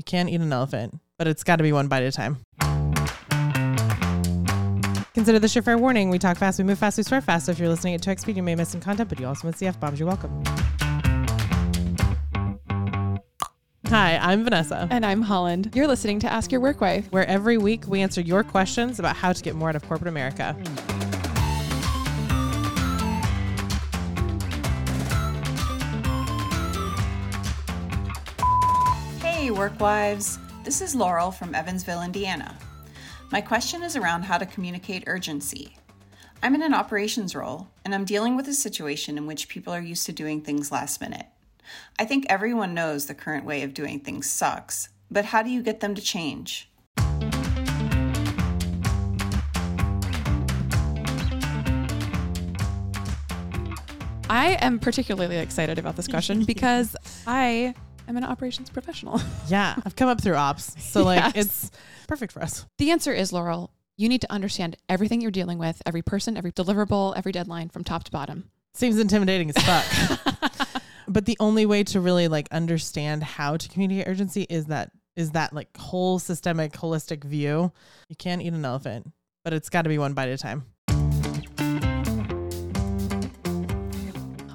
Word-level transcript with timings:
You 0.00 0.04
can't 0.04 0.30
eat 0.30 0.40
an 0.40 0.50
elephant, 0.50 0.98
but 1.18 1.26
it's 1.28 1.44
got 1.44 1.56
to 1.56 1.62
be 1.62 1.72
one 1.72 1.86
bite 1.86 2.02
at 2.02 2.08
a 2.08 2.12
time. 2.12 2.38
Consider 5.12 5.38
this 5.38 5.54
your 5.54 5.60
fair 5.60 5.76
warning. 5.76 6.08
We 6.08 6.18
talk 6.18 6.38
fast, 6.38 6.56
we 6.56 6.64
move 6.64 6.78
fast, 6.78 6.96
we 6.96 7.02
swear 7.02 7.20
fast. 7.20 7.44
So 7.44 7.52
if 7.52 7.58
you're 7.58 7.68
listening 7.68 7.92
at 7.92 8.00
2x 8.00 8.20
speed, 8.20 8.38
you 8.38 8.42
may 8.42 8.54
miss 8.54 8.70
some 8.70 8.80
content, 8.80 9.10
but 9.10 9.20
you 9.20 9.26
also 9.26 9.46
miss 9.46 9.58
the 9.58 9.66
F 9.66 9.78
bombs. 9.78 10.00
You're 10.00 10.08
welcome. 10.08 10.42
Hi, 13.88 14.16
I'm 14.16 14.42
Vanessa, 14.42 14.88
And 14.90 15.04
I'm 15.04 15.20
Holland. 15.20 15.72
You're 15.74 15.86
listening 15.86 16.18
to 16.20 16.32
Ask 16.32 16.50
Your 16.50 16.62
Work 16.62 16.80
Wife. 16.80 17.06
where 17.12 17.26
every 17.26 17.58
week 17.58 17.84
we 17.86 18.00
answer 18.00 18.22
your 18.22 18.42
questions 18.42 18.98
about 18.98 19.16
how 19.16 19.34
to 19.34 19.42
get 19.42 19.54
more 19.54 19.68
out 19.68 19.76
of 19.76 19.82
corporate 19.82 20.08
America. 20.08 20.56
Work 29.60 29.78
wives. 29.78 30.38
This 30.64 30.80
is 30.80 30.94
Laurel 30.94 31.30
from 31.30 31.54
Evansville, 31.54 32.00
Indiana. 32.00 32.56
My 33.30 33.42
question 33.42 33.82
is 33.82 33.94
around 33.94 34.22
how 34.22 34.38
to 34.38 34.46
communicate 34.46 35.04
urgency. 35.06 35.76
I'm 36.42 36.54
in 36.54 36.62
an 36.62 36.72
operations 36.72 37.34
role, 37.34 37.68
and 37.84 37.94
I'm 37.94 38.06
dealing 38.06 38.36
with 38.36 38.48
a 38.48 38.54
situation 38.54 39.18
in 39.18 39.26
which 39.26 39.50
people 39.50 39.74
are 39.74 39.82
used 39.82 40.06
to 40.06 40.12
doing 40.12 40.40
things 40.40 40.72
last 40.72 40.98
minute. 40.98 41.26
I 41.98 42.06
think 42.06 42.24
everyone 42.30 42.72
knows 42.72 43.04
the 43.04 43.12
current 43.12 43.44
way 43.44 43.62
of 43.62 43.74
doing 43.74 44.00
things 44.00 44.30
sucks, 44.30 44.88
but 45.10 45.26
how 45.26 45.42
do 45.42 45.50
you 45.50 45.62
get 45.62 45.80
them 45.80 45.94
to 45.94 46.00
change? 46.00 46.70
I 54.30 54.56
am 54.62 54.78
particularly 54.78 55.36
excited 55.36 55.78
about 55.78 55.96
this 55.96 56.08
question 56.08 56.44
because 56.46 56.96
I 57.26 57.74
am 58.10 58.16
an 58.18 58.24
operations 58.24 58.68
professional. 58.68 59.20
Yeah, 59.48 59.74
I've 59.84 59.96
come 59.96 60.08
up 60.08 60.20
through 60.20 60.34
ops. 60.34 60.76
So, 60.84 61.02
like, 61.02 61.34
Yes. 61.34 61.46
it's 61.46 61.70
perfect 62.06 62.32
for 62.32 62.42
us. 62.42 62.66
the 62.78 62.90
answer 62.90 63.12
is, 63.12 63.32
Laurel, 63.32 63.72
you 63.96 64.08
need 64.08 64.20
to 64.20 64.30
understand 64.32 64.76
everything 64.88 65.20
you're 65.20 65.30
dealing 65.30 65.58
with, 65.58 65.82
every 65.86 66.02
person, 66.02 66.36
every 66.36 66.52
deliverable, 66.52 67.14
every 67.16 67.32
deadline 67.32 67.68
from 67.68 67.82
top 67.82 68.04
to 68.04 68.10
bottom. 68.10 68.50
Seems 68.74 68.98
intimidating 68.98 69.50
as 69.50 69.56
fuck. 69.58 70.58
but 71.08 71.24
the 71.26 71.36
only 71.40 71.66
way 71.66 71.82
to 71.84 72.00
really 72.00 72.28
like 72.28 72.46
understand 72.52 73.22
how 73.24 73.56
to 73.56 73.68
communicate 73.68 74.06
urgency 74.06 74.42
is 74.48 74.66
that 74.66 74.90
is 75.16 75.32
that 75.32 75.52
like 75.52 75.76
whole 75.76 76.18
systemic 76.18 76.72
holistic 76.72 77.24
view. 77.24 77.72
You 78.08 78.16
can't 78.16 78.40
eat 78.40 78.52
an 78.52 78.64
elephant, 78.64 79.10
but 79.44 79.52
it's 79.52 79.68
got 79.68 79.82
to 79.82 79.88
be 79.88 79.98
one 79.98 80.14
bite 80.14 80.28
at 80.28 80.34
a 80.34 80.38
time. 80.38 80.64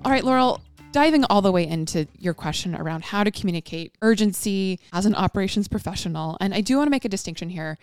All 0.05 0.11
right, 0.11 0.23
Laurel, 0.23 0.61
diving 0.95 1.25
all 1.25 1.41
the 1.41 1.51
way 1.51 1.67
into 1.67 2.07
your 2.17 2.33
question 2.33 2.73
around 2.73 3.03
how 3.03 3.21
to 3.21 3.29
communicate 3.29 3.93
urgency 4.01 4.79
as 4.93 5.05
an 5.05 5.13
operations 5.13 5.67
professional. 5.67 6.37
And 6.39 6.53
I 6.53 6.61
do 6.61 6.77
want 6.77 6.87
to 6.87 6.89
make 6.89 7.03
a 7.03 7.09
distinction 7.09 7.49
here. 7.49 7.77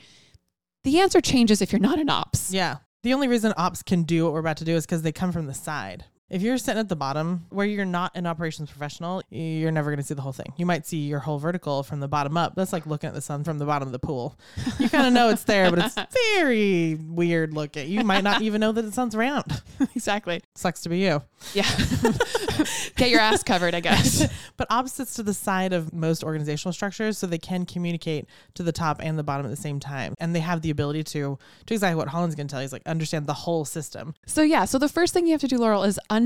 The 0.84 0.98
answer 0.98 1.20
changes 1.20 1.60
if 1.60 1.72
you're 1.72 1.78
not 1.78 1.98
an 1.98 2.08
ops. 2.08 2.54
Yeah. 2.54 2.78
The 3.02 3.12
only 3.12 3.28
reason 3.28 3.52
ops 3.58 3.82
can 3.82 4.04
do 4.04 4.24
what 4.24 4.32
we're 4.32 4.40
about 4.40 4.56
to 4.56 4.64
do 4.64 4.76
is 4.76 4.86
because 4.86 5.02
they 5.02 5.12
come 5.12 5.30
from 5.30 5.44
the 5.44 5.52
side. 5.52 6.06
If 6.32 6.40
you're 6.40 6.56
sitting 6.56 6.80
at 6.80 6.88
the 6.88 6.96
bottom 6.96 7.44
where 7.50 7.66
you're 7.66 7.84
not 7.84 8.12
an 8.14 8.26
operations 8.26 8.70
professional, 8.70 9.22
you're 9.28 9.70
never 9.70 9.90
going 9.90 9.98
to 9.98 10.02
see 10.02 10.14
the 10.14 10.22
whole 10.22 10.32
thing. 10.32 10.50
You 10.56 10.64
might 10.64 10.86
see 10.86 10.96
your 10.96 11.18
whole 11.18 11.38
vertical 11.38 11.82
from 11.82 12.00
the 12.00 12.08
bottom 12.08 12.38
up. 12.38 12.54
That's 12.54 12.72
like 12.72 12.86
looking 12.86 13.08
at 13.08 13.12
the 13.14 13.20
sun 13.20 13.44
from 13.44 13.58
the 13.58 13.66
bottom 13.66 13.86
of 13.86 13.92
the 13.92 13.98
pool. 13.98 14.38
You 14.78 14.88
kind 14.88 15.06
of 15.06 15.12
know 15.12 15.28
it's 15.28 15.44
there, 15.44 15.68
but 15.68 15.78
it's 15.78 16.14
very 16.34 16.94
weird 16.94 17.52
looking. 17.52 17.86
You 17.86 18.02
might 18.02 18.24
not 18.24 18.40
even 18.40 18.62
know 18.62 18.72
that 18.72 18.80
the 18.80 18.92
sun's 18.92 19.14
round. 19.14 19.62
exactly. 19.94 20.40
Sucks 20.54 20.80
to 20.84 20.88
be 20.88 21.00
you. 21.00 21.20
Yeah. 21.52 21.68
Get 22.96 23.10
your 23.10 23.20
ass 23.20 23.42
covered, 23.42 23.74
I 23.74 23.80
guess. 23.80 24.26
But 24.56 24.68
opposites 24.70 25.12
to 25.14 25.22
the 25.22 25.34
side 25.34 25.74
of 25.74 25.92
most 25.92 26.24
organizational 26.24 26.72
structures, 26.72 27.18
so 27.18 27.26
they 27.26 27.36
can 27.36 27.66
communicate 27.66 28.26
to 28.54 28.62
the 28.62 28.72
top 28.72 29.02
and 29.02 29.18
the 29.18 29.22
bottom 29.22 29.44
at 29.44 29.50
the 29.50 29.56
same 29.56 29.80
time, 29.80 30.14
and 30.18 30.34
they 30.34 30.40
have 30.40 30.62
the 30.62 30.70
ability 30.70 31.04
to 31.04 31.38
to 31.66 31.74
exactly 31.74 31.96
what 31.96 32.08
Holland's 32.08 32.36
going 32.36 32.46
to 32.46 32.52
tell 32.52 32.62
you 32.62 32.66
is 32.66 32.72
like 32.72 32.86
understand 32.86 33.26
the 33.26 33.34
whole 33.34 33.66
system. 33.66 34.14
So, 34.24 34.40
yeah, 34.40 34.64
so 34.64 34.78
the 34.78 34.88
first 34.88 35.12
thing 35.12 35.26
you 35.26 35.32
have 35.32 35.42
to 35.42 35.48
do, 35.48 35.58
Laurel, 35.58 35.82
is 35.82 36.00
understand 36.08 36.21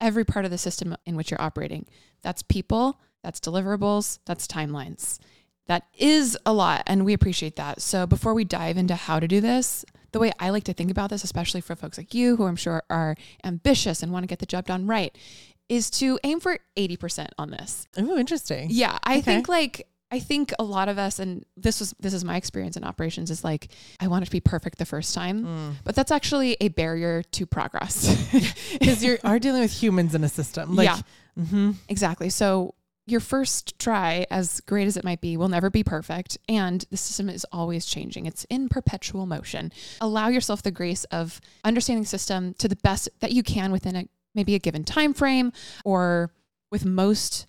every 0.00 0.24
part 0.24 0.44
of 0.44 0.50
the 0.50 0.58
system 0.58 0.96
in 1.06 1.16
which 1.16 1.30
you're 1.30 1.40
operating. 1.40 1.86
That's 2.22 2.42
people, 2.42 3.00
that's 3.22 3.40
deliverables, 3.40 4.18
that's 4.26 4.46
timelines. 4.46 5.18
That 5.66 5.84
is 5.96 6.36
a 6.44 6.52
lot, 6.52 6.82
and 6.86 7.04
we 7.06 7.14
appreciate 7.14 7.56
that. 7.56 7.80
So, 7.80 8.06
before 8.06 8.34
we 8.34 8.44
dive 8.44 8.76
into 8.76 8.94
how 8.96 9.18
to 9.18 9.26
do 9.26 9.40
this, 9.40 9.84
the 10.12 10.18
way 10.18 10.30
I 10.38 10.50
like 10.50 10.64
to 10.64 10.74
think 10.74 10.90
about 10.90 11.08
this, 11.10 11.24
especially 11.24 11.62
for 11.62 11.74
folks 11.74 11.96
like 11.96 12.12
you 12.12 12.36
who 12.36 12.44
I'm 12.44 12.56
sure 12.56 12.82
are 12.90 13.16
ambitious 13.42 14.02
and 14.02 14.12
want 14.12 14.24
to 14.24 14.28
get 14.28 14.40
the 14.40 14.46
job 14.46 14.66
done 14.66 14.86
right, 14.86 15.16
is 15.70 15.88
to 15.92 16.18
aim 16.22 16.38
for 16.40 16.58
80% 16.76 17.28
on 17.38 17.50
this. 17.50 17.88
Ooh, 17.98 18.18
interesting. 18.18 18.68
Yeah, 18.70 18.98
I 19.04 19.14
Okay. 19.14 19.22
think 19.22 19.48
like 19.48 19.88
I 20.14 20.20
think 20.20 20.52
a 20.58 20.64
lot 20.64 20.88
of 20.88 20.96
us, 21.06 21.18
and 21.18 21.44
this 21.56 21.80
was 21.80 21.94
this 22.04 22.14
is 22.14 22.24
my 22.24 22.36
experience 22.36 22.76
in 22.76 22.84
operations, 22.84 23.30
is 23.30 23.42
like 23.50 23.68
I 24.00 24.06
want 24.06 24.22
it 24.22 24.26
to 24.26 24.30
be 24.30 24.40
perfect 24.40 24.78
the 24.78 24.84
first 24.94 25.14
time, 25.14 25.44
Mm. 25.44 25.74
but 25.86 25.94
that's 25.96 26.12
actually 26.18 26.56
a 26.60 26.68
barrier 26.68 27.22
to 27.36 27.46
progress. 27.46 27.96
Because 28.78 29.02
you 29.04 29.18
are 29.24 29.38
dealing 29.38 29.62
with 29.62 29.72
humans 29.82 30.14
in 30.14 30.22
a 30.24 30.28
system. 30.28 30.76
Like, 30.76 30.86
Yeah. 30.90 31.00
hmm 31.50 31.70
exactly. 31.88 32.30
So 32.30 32.74
your 33.06 33.20
first 33.20 33.78
try, 33.78 34.24
as 34.30 34.60
great 34.60 34.86
as 34.86 34.96
it 34.96 35.04
might 35.04 35.20
be, 35.20 35.36
will 35.36 35.48
never 35.56 35.68
be 35.70 35.82
perfect, 35.84 36.38
and 36.48 36.84
the 36.90 36.96
system 36.96 37.28
is 37.28 37.44
always 37.52 37.84
changing. 37.84 38.24
It's 38.26 38.44
in 38.56 38.68
perpetual 38.68 39.26
motion. 39.26 39.72
Allow 40.00 40.28
yourself 40.28 40.62
the 40.62 40.70
grace 40.80 41.04
of 41.20 41.40
understanding 41.64 42.02
the 42.04 42.08
system 42.18 42.54
to 42.62 42.66
the 42.68 42.76
best 42.88 43.08
that 43.20 43.32
you 43.32 43.42
can 43.42 43.72
within 43.72 43.94
a 43.96 44.04
maybe 44.34 44.54
a 44.54 44.58
given 44.58 44.84
time 44.84 45.12
frame, 45.14 45.52
or 45.84 46.30
with 46.72 46.84
most 46.84 47.46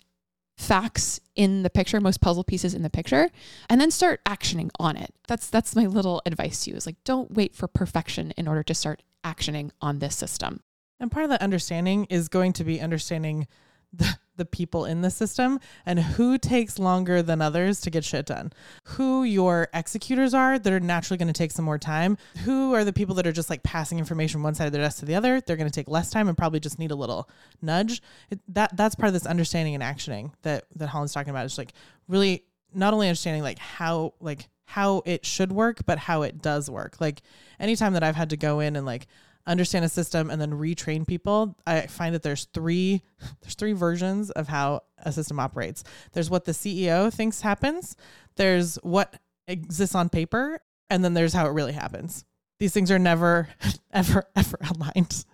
facts 0.56 1.20
in 1.34 1.62
the 1.62 1.70
picture, 1.70 2.00
most 2.00 2.20
puzzle 2.20 2.44
pieces 2.44 2.74
in 2.74 2.82
the 2.82 2.90
picture, 2.90 3.30
and 3.68 3.80
then 3.80 3.90
start 3.90 4.20
actioning 4.24 4.70
on 4.78 4.96
it. 4.96 5.14
That's 5.28 5.48
that's 5.48 5.76
my 5.76 5.86
little 5.86 6.22
advice 6.26 6.64
to 6.64 6.70
you 6.70 6.76
is 6.76 6.86
like 6.86 7.02
don't 7.04 7.32
wait 7.32 7.54
for 7.54 7.68
perfection 7.68 8.32
in 8.36 8.48
order 8.48 8.62
to 8.62 8.74
start 8.74 9.02
actioning 9.24 9.70
on 9.80 9.98
this 9.98 10.16
system. 10.16 10.60
And 10.98 11.10
part 11.10 11.24
of 11.24 11.30
that 11.30 11.42
understanding 11.42 12.06
is 12.06 12.28
going 12.28 12.54
to 12.54 12.64
be 12.64 12.80
understanding 12.80 13.46
the, 13.92 14.18
the 14.36 14.44
people 14.44 14.84
in 14.84 15.02
the 15.02 15.10
system 15.10 15.60
and 15.84 15.98
who 15.98 16.38
takes 16.38 16.78
longer 16.78 17.22
than 17.22 17.40
others 17.40 17.80
to 17.82 17.90
get 17.90 18.04
shit 18.04 18.26
done. 18.26 18.52
Who 18.84 19.24
your 19.24 19.68
executors 19.74 20.34
are 20.34 20.58
that 20.58 20.72
are 20.72 20.80
naturally 20.80 21.18
going 21.18 21.32
to 21.32 21.32
take 21.32 21.52
some 21.52 21.64
more 21.64 21.78
time. 21.78 22.18
Who 22.44 22.74
are 22.74 22.84
the 22.84 22.92
people 22.92 23.14
that 23.16 23.26
are 23.26 23.32
just 23.32 23.50
like 23.50 23.62
passing 23.62 23.98
information 23.98 24.42
one 24.42 24.54
side 24.54 24.66
of 24.66 24.72
their 24.72 24.82
desk 24.82 25.00
to 25.00 25.04
the 25.04 25.14
other. 25.14 25.40
They're 25.40 25.56
going 25.56 25.70
to 25.70 25.74
take 25.74 25.88
less 25.88 26.10
time 26.10 26.28
and 26.28 26.36
probably 26.36 26.60
just 26.60 26.78
need 26.78 26.90
a 26.90 26.96
little 26.96 27.28
nudge. 27.62 28.02
It, 28.30 28.40
that 28.48 28.76
that's 28.76 28.94
part 28.94 29.08
of 29.08 29.14
this 29.14 29.26
understanding 29.26 29.74
and 29.74 29.82
actioning 29.82 30.32
that 30.42 30.64
that 30.76 30.88
Holland's 30.88 31.12
talking 31.12 31.30
about. 31.30 31.46
Is 31.46 31.58
like 31.58 31.72
really 32.08 32.44
not 32.74 32.94
only 32.94 33.08
understanding 33.08 33.42
like 33.42 33.58
how 33.58 34.14
like 34.20 34.48
how 34.66 35.02
it 35.06 35.24
should 35.24 35.52
work, 35.52 35.86
but 35.86 35.98
how 35.98 36.22
it 36.22 36.42
does 36.42 36.68
work. 36.68 36.96
Like 37.00 37.22
anytime 37.58 37.92
that 37.94 38.02
I've 38.02 38.16
had 38.16 38.30
to 38.30 38.36
go 38.36 38.60
in 38.60 38.76
and 38.76 38.84
like 38.84 39.06
understand 39.46 39.84
a 39.84 39.88
system 39.88 40.30
and 40.30 40.40
then 40.40 40.52
retrain 40.52 41.06
people 41.06 41.56
i 41.66 41.82
find 41.86 42.14
that 42.14 42.22
there's 42.22 42.46
three 42.52 43.02
there's 43.42 43.54
three 43.54 43.72
versions 43.72 44.30
of 44.30 44.48
how 44.48 44.82
a 45.04 45.12
system 45.12 45.38
operates. 45.38 45.84
There's 46.12 46.30
what 46.30 46.44
the 46.44 46.52
ceo 46.52 47.12
thinks 47.12 47.40
happens 47.40 47.96
there's 48.36 48.76
what 48.76 49.14
exists 49.46 49.94
on 49.94 50.08
paper 50.08 50.60
and 50.90 51.04
then 51.04 51.14
there's 51.14 51.32
how 51.32 51.46
it 51.46 51.50
really 51.50 51.72
happens 51.72 52.24
these 52.58 52.72
things 52.72 52.90
are 52.90 52.98
never 52.98 53.48
ever 53.92 54.24
ever 54.34 54.58
aligned. 54.70 55.24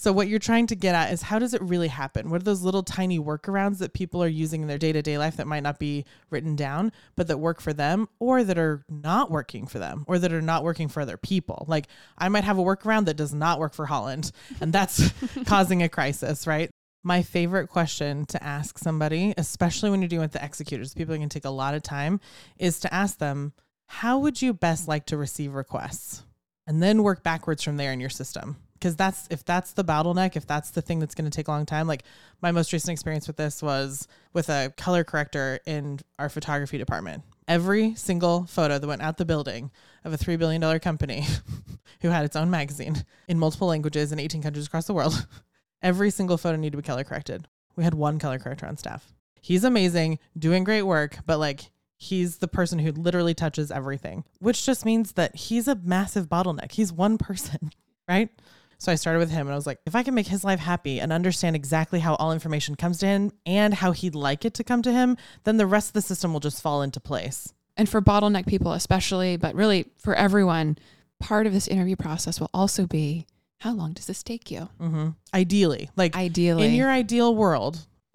So 0.00 0.12
what 0.12 0.28
you're 0.28 0.38
trying 0.38 0.66
to 0.68 0.74
get 0.74 0.94
at 0.94 1.12
is 1.12 1.20
how 1.20 1.38
does 1.38 1.52
it 1.52 1.60
really 1.60 1.88
happen? 1.88 2.30
What 2.30 2.40
are 2.40 2.44
those 2.44 2.62
little 2.62 2.82
tiny 2.82 3.18
workarounds 3.18 3.80
that 3.80 3.92
people 3.92 4.22
are 4.22 4.28
using 4.28 4.62
in 4.62 4.68
their 4.68 4.78
day-to-day 4.78 5.18
life 5.18 5.36
that 5.36 5.46
might 5.46 5.62
not 5.62 5.78
be 5.78 6.06
written 6.30 6.56
down 6.56 6.90
but 7.16 7.26
that 7.26 7.36
work 7.36 7.60
for 7.60 7.74
them 7.74 8.08
or 8.18 8.42
that 8.42 8.56
are 8.56 8.82
not 8.88 9.30
working 9.30 9.66
for 9.66 9.78
them 9.78 10.04
or 10.08 10.18
that 10.18 10.32
are 10.32 10.40
not 10.40 10.64
working 10.64 10.88
for 10.88 11.00
other 11.02 11.18
people? 11.18 11.66
Like 11.68 11.86
i 12.16 12.28
might 12.28 12.44
have 12.44 12.58
a 12.58 12.62
workaround 12.62 13.04
that 13.06 13.18
does 13.18 13.34
not 13.34 13.58
work 13.58 13.74
for 13.74 13.86
holland 13.86 14.32
and 14.60 14.72
that's 14.72 15.12
causing 15.44 15.82
a 15.82 15.88
crisis 15.88 16.46
right? 16.46 16.70
My 17.02 17.22
favorite 17.22 17.68
question 17.68 18.24
to 18.26 18.42
ask 18.42 18.78
somebody 18.78 19.34
especially 19.36 19.90
when 19.90 20.00
you're 20.00 20.08
dealing 20.08 20.24
with 20.24 20.32
the 20.32 20.44
executors 20.44 20.94
people 20.94 21.16
can 21.16 21.28
take 21.28 21.44
a 21.44 21.50
lot 21.50 21.74
of 21.74 21.82
time 21.82 22.20
is 22.58 22.80
to 22.80 22.94
ask 22.94 23.18
them 23.18 23.52
how 23.86 24.18
would 24.20 24.40
you 24.40 24.54
best 24.54 24.88
like 24.88 25.04
to 25.06 25.18
receive 25.18 25.52
requests 25.52 26.22
and 26.66 26.82
then 26.82 27.02
work 27.02 27.22
backwards 27.22 27.62
from 27.62 27.76
there 27.76 27.92
in 27.92 28.00
your 28.00 28.10
system. 28.10 28.56
Because 28.74 28.96
that's 28.96 29.28
if 29.30 29.44
that's 29.44 29.72
the 29.72 29.84
bottleneck 29.84 30.36
if 30.36 30.46
that's 30.46 30.70
the 30.70 30.80
thing 30.80 31.00
that's 31.00 31.14
going 31.14 31.30
to 31.30 31.36
take 31.36 31.48
a 31.48 31.50
long 31.50 31.66
time 31.66 31.86
like 31.86 32.02
my 32.40 32.50
most 32.50 32.72
recent 32.72 32.92
experience 32.92 33.26
with 33.26 33.36
this 33.36 33.62
was 33.62 34.08
with 34.32 34.48
a 34.48 34.72
color 34.78 35.04
corrector 35.04 35.60
in 35.66 36.00
our 36.18 36.30
photography 36.30 36.78
department. 36.78 37.22
Every 37.46 37.94
single 37.94 38.46
photo 38.46 38.78
that 38.78 38.86
went 38.86 39.02
out 39.02 39.18
the 39.18 39.26
building 39.26 39.70
of 40.04 40.14
a 40.14 40.16
$3 40.16 40.38
billion 40.38 40.80
company 40.80 41.26
who 42.00 42.08
had 42.08 42.24
its 42.24 42.36
own 42.36 42.48
magazine 42.48 43.04
in 43.28 43.38
multiple 43.38 43.68
languages 43.68 44.12
in 44.12 44.18
18 44.18 44.40
countries 44.40 44.66
across 44.66 44.86
the 44.86 44.94
world 44.94 45.26
every 45.82 46.10
single 46.10 46.38
photo 46.38 46.56
needed 46.56 46.72
to 46.72 46.82
be 46.82 46.86
color 46.86 47.04
corrected. 47.04 47.48
We 47.76 47.84
had 47.84 47.94
one 47.94 48.18
color 48.18 48.38
corrector 48.38 48.66
on 48.66 48.78
staff. 48.78 49.12
He's 49.42 49.64
amazing 49.64 50.18
doing 50.38 50.64
great 50.64 50.82
work 50.82 51.18
but 51.26 51.38
like 51.38 51.70
He's 52.02 52.38
the 52.38 52.48
person 52.48 52.78
who 52.78 52.92
literally 52.92 53.34
touches 53.34 53.70
everything, 53.70 54.24
which 54.38 54.64
just 54.64 54.86
means 54.86 55.12
that 55.12 55.36
he's 55.36 55.68
a 55.68 55.74
massive 55.74 56.30
bottleneck. 56.30 56.72
He's 56.72 56.90
one 56.90 57.18
person, 57.18 57.70
right? 58.08 58.30
So 58.78 58.90
I 58.90 58.94
started 58.94 59.18
with 59.18 59.30
him 59.30 59.46
and 59.46 59.52
I 59.52 59.56
was 59.56 59.66
like, 59.66 59.80
if 59.84 59.94
I 59.94 60.02
can 60.02 60.14
make 60.14 60.26
his 60.26 60.42
life 60.42 60.60
happy 60.60 60.98
and 60.98 61.12
understand 61.12 61.54
exactly 61.54 62.00
how 62.00 62.14
all 62.14 62.32
information 62.32 62.74
comes 62.74 62.96
to 63.00 63.06
him 63.06 63.32
and 63.44 63.74
how 63.74 63.92
he'd 63.92 64.14
like 64.14 64.46
it 64.46 64.54
to 64.54 64.64
come 64.64 64.80
to 64.80 64.90
him, 64.90 65.18
then 65.44 65.58
the 65.58 65.66
rest 65.66 65.90
of 65.90 65.92
the 65.92 66.00
system 66.00 66.32
will 66.32 66.40
just 66.40 66.62
fall 66.62 66.80
into 66.80 67.00
place. 67.00 67.52
And 67.76 67.86
for 67.86 68.00
bottleneck 68.00 68.46
people, 68.46 68.72
especially, 68.72 69.36
but 69.36 69.54
really 69.54 69.84
for 69.98 70.14
everyone, 70.14 70.78
part 71.18 71.46
of 71.46 71.52
this 71.52 71.68
interview 71.68 71.96
process 71.96 72.40
will 72.40 72.48
also 72.54 72.86
be 72.86 73.26
how 73.58 73.74
long 73.74 73.92
does 73.92 74.06
this 74.06 74.22
take 74.22 74.50
you? 74.50 74.70
Mm-hmm. 74.80 75.08
Ideally, 75.34 75.90
like 75.94 76.16
Ideally, 76.16 76.68
in 76.68 76.74
your 76.74 76.90
ideal 76.90 77.34
world, 77.34 77.86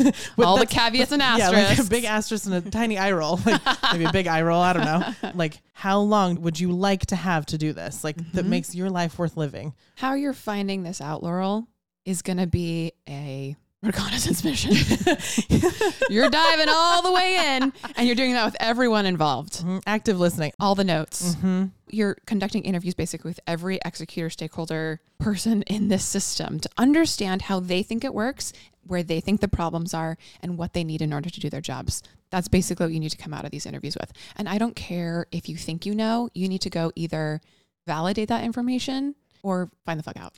all 0.38 0.58
the 0.58 0.66
caveats 0.66 1.12
and 1.12 1.20
yeah, 1.22 1.36
asterisks. 1.48 1.78
like 1.78 1.86
a 1.86 1.90
big 1.90 2.04
asterisk 2.04 2.46
and 2.46 2.54
a 2.54 2.70
tiny 2.70 2.98
eye 2.98 3.12
roll, 3.12 3.40
like 3.44 3.60
maybe 3.92 4.04
a 4.04 4.12
big 4.12 4.26
eye 4.26 4.42
roll. 4.42 4.60
I 4.60 4.72
don't 4.72 4.84
know. 4.84 5.12
Like, 5.34 5.60
how 5.72 6.00
long 6.00 6.42
would 6.42 6.60
you 6.60 6.70
like 6.72 7.06
to 7.06 7.16
have 7.16 7.46
to 7.46 7.58
do 7.58 7.72
this? 7.72 8.04
Like, 8.04 8.16
that 8.32 8.44
Mhm. 8.44 8.48
makes 8.48 8.74
your 8.74 8.90
life 8.90 9.18
worth 9.18 9.36
living. 9.36 9.74
how 9.96 10.14
you're 10.14 10.32
finding 10.32 10.82
this 10.84 11.00
out, 11.00 11.22
Laurel, 11.22 11.66
is 12.04 12.22
going 12.22 12.36
to 12.38 12.46
be 12.46 12.92
a 13.08 13.56
reconnaissance 13.84 14.42
mission. 14.44 14.72
you're 16.10 16.30
diving 16.30 16.66
all 16.68 17.02
the 17.02 17.12
way 17.12 17.56
in, 17.56 17.72
and 17.96 18.06
you're 18.06 18.16
doing 18.16 18.32
that 18.32 18.44
with 18.44 18.56
everyone 18.60 19.06
involved. 19.06 19.60
Mhm. 19.64 19.82
Active 19.86 20.18
listening. 20.18 20.52
All 20.58 20.74
the 20.74 20.84
notes. 20.84 21.34
hmm 21.34 21.66
You're 21.88 22.16
conducting 22.26 22.64
interviews 22.64 22.94
basically 22.94 23.28
with 23.30 23.40
every 23.46 23.78
executor, 23.84 24.30
stakeholder, 24.30 25.00
person 25.18 25.62
in 25.62 25.88
this 25.88 26.04
system 26.04 26.60
to 26.60 26.68
understand 26.76 27.42
how 27.42 27.60
they 27.60 27.82
think 27.82 28.04
it 28.04 28.12
works, 28.14 28.52
where 28.86 29.02
they 29.02 29.20
think 29.20 29.40
the 29.40 29.48
problems 29.48 29.94
are, 29.94 30.16
and 30.42 30.58
what 30.58 30.72
they 30.72 30.84
need 30.84 31.00
in 31.02 31.12
order 31.12 31.30
to 31.30 31.40
do 31.40 31.48
their 31.48 31.60
jobs. 31.60 32.02
That's 32.30 32.48
basically 32.48 32.86
what 32.86 32.92
you 32.92 33.00
need 33.00 33.10
to 33.12 33.16
come 33.16 33.32
out 33.32 33.44
of 33.44 33.50
these 33.50 33.64
interviews 33.66 33.96
with. 34.00 34.12
And 34.36 34.48
I 34.48 34.58
don't 34.58 34.74
care 34.76 35.26
if 35.30 35.48
you 35.48 35.56
think 35.56 35.86
you 35.86 35.94
know, 35.94 36.28
you 36.34 36.48
need 36.48 36.62
to 36.62 36.70
go 36.70 36.90
either 36.96 37.40
validate 37.86 38.28
that 38.28 38.44
information 38.44 39.14
or 39.42 39.70
find 39.86 39.98
the 39.98 40.02
fuck 40.02 40.16
out. 40.16 40.34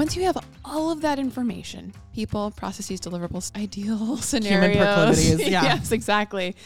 Once 0.00 0.16
you 0.16 0.22
have 0.22 0.42
all 0.64 0.90
of 0.90 1.02
that 1.02 1.18
information, 1.18 1.92
people, 2.14 2.50
processes, 2.52 3.02
deliverables, 3.02 3.54
ideal 3.62 4.16
scenarios, 4.16 4.78
proclivities, 4.78 5.46
yeah. 5.46 5.62
yes, 5.62 5.92
exactly. 5.92 6.56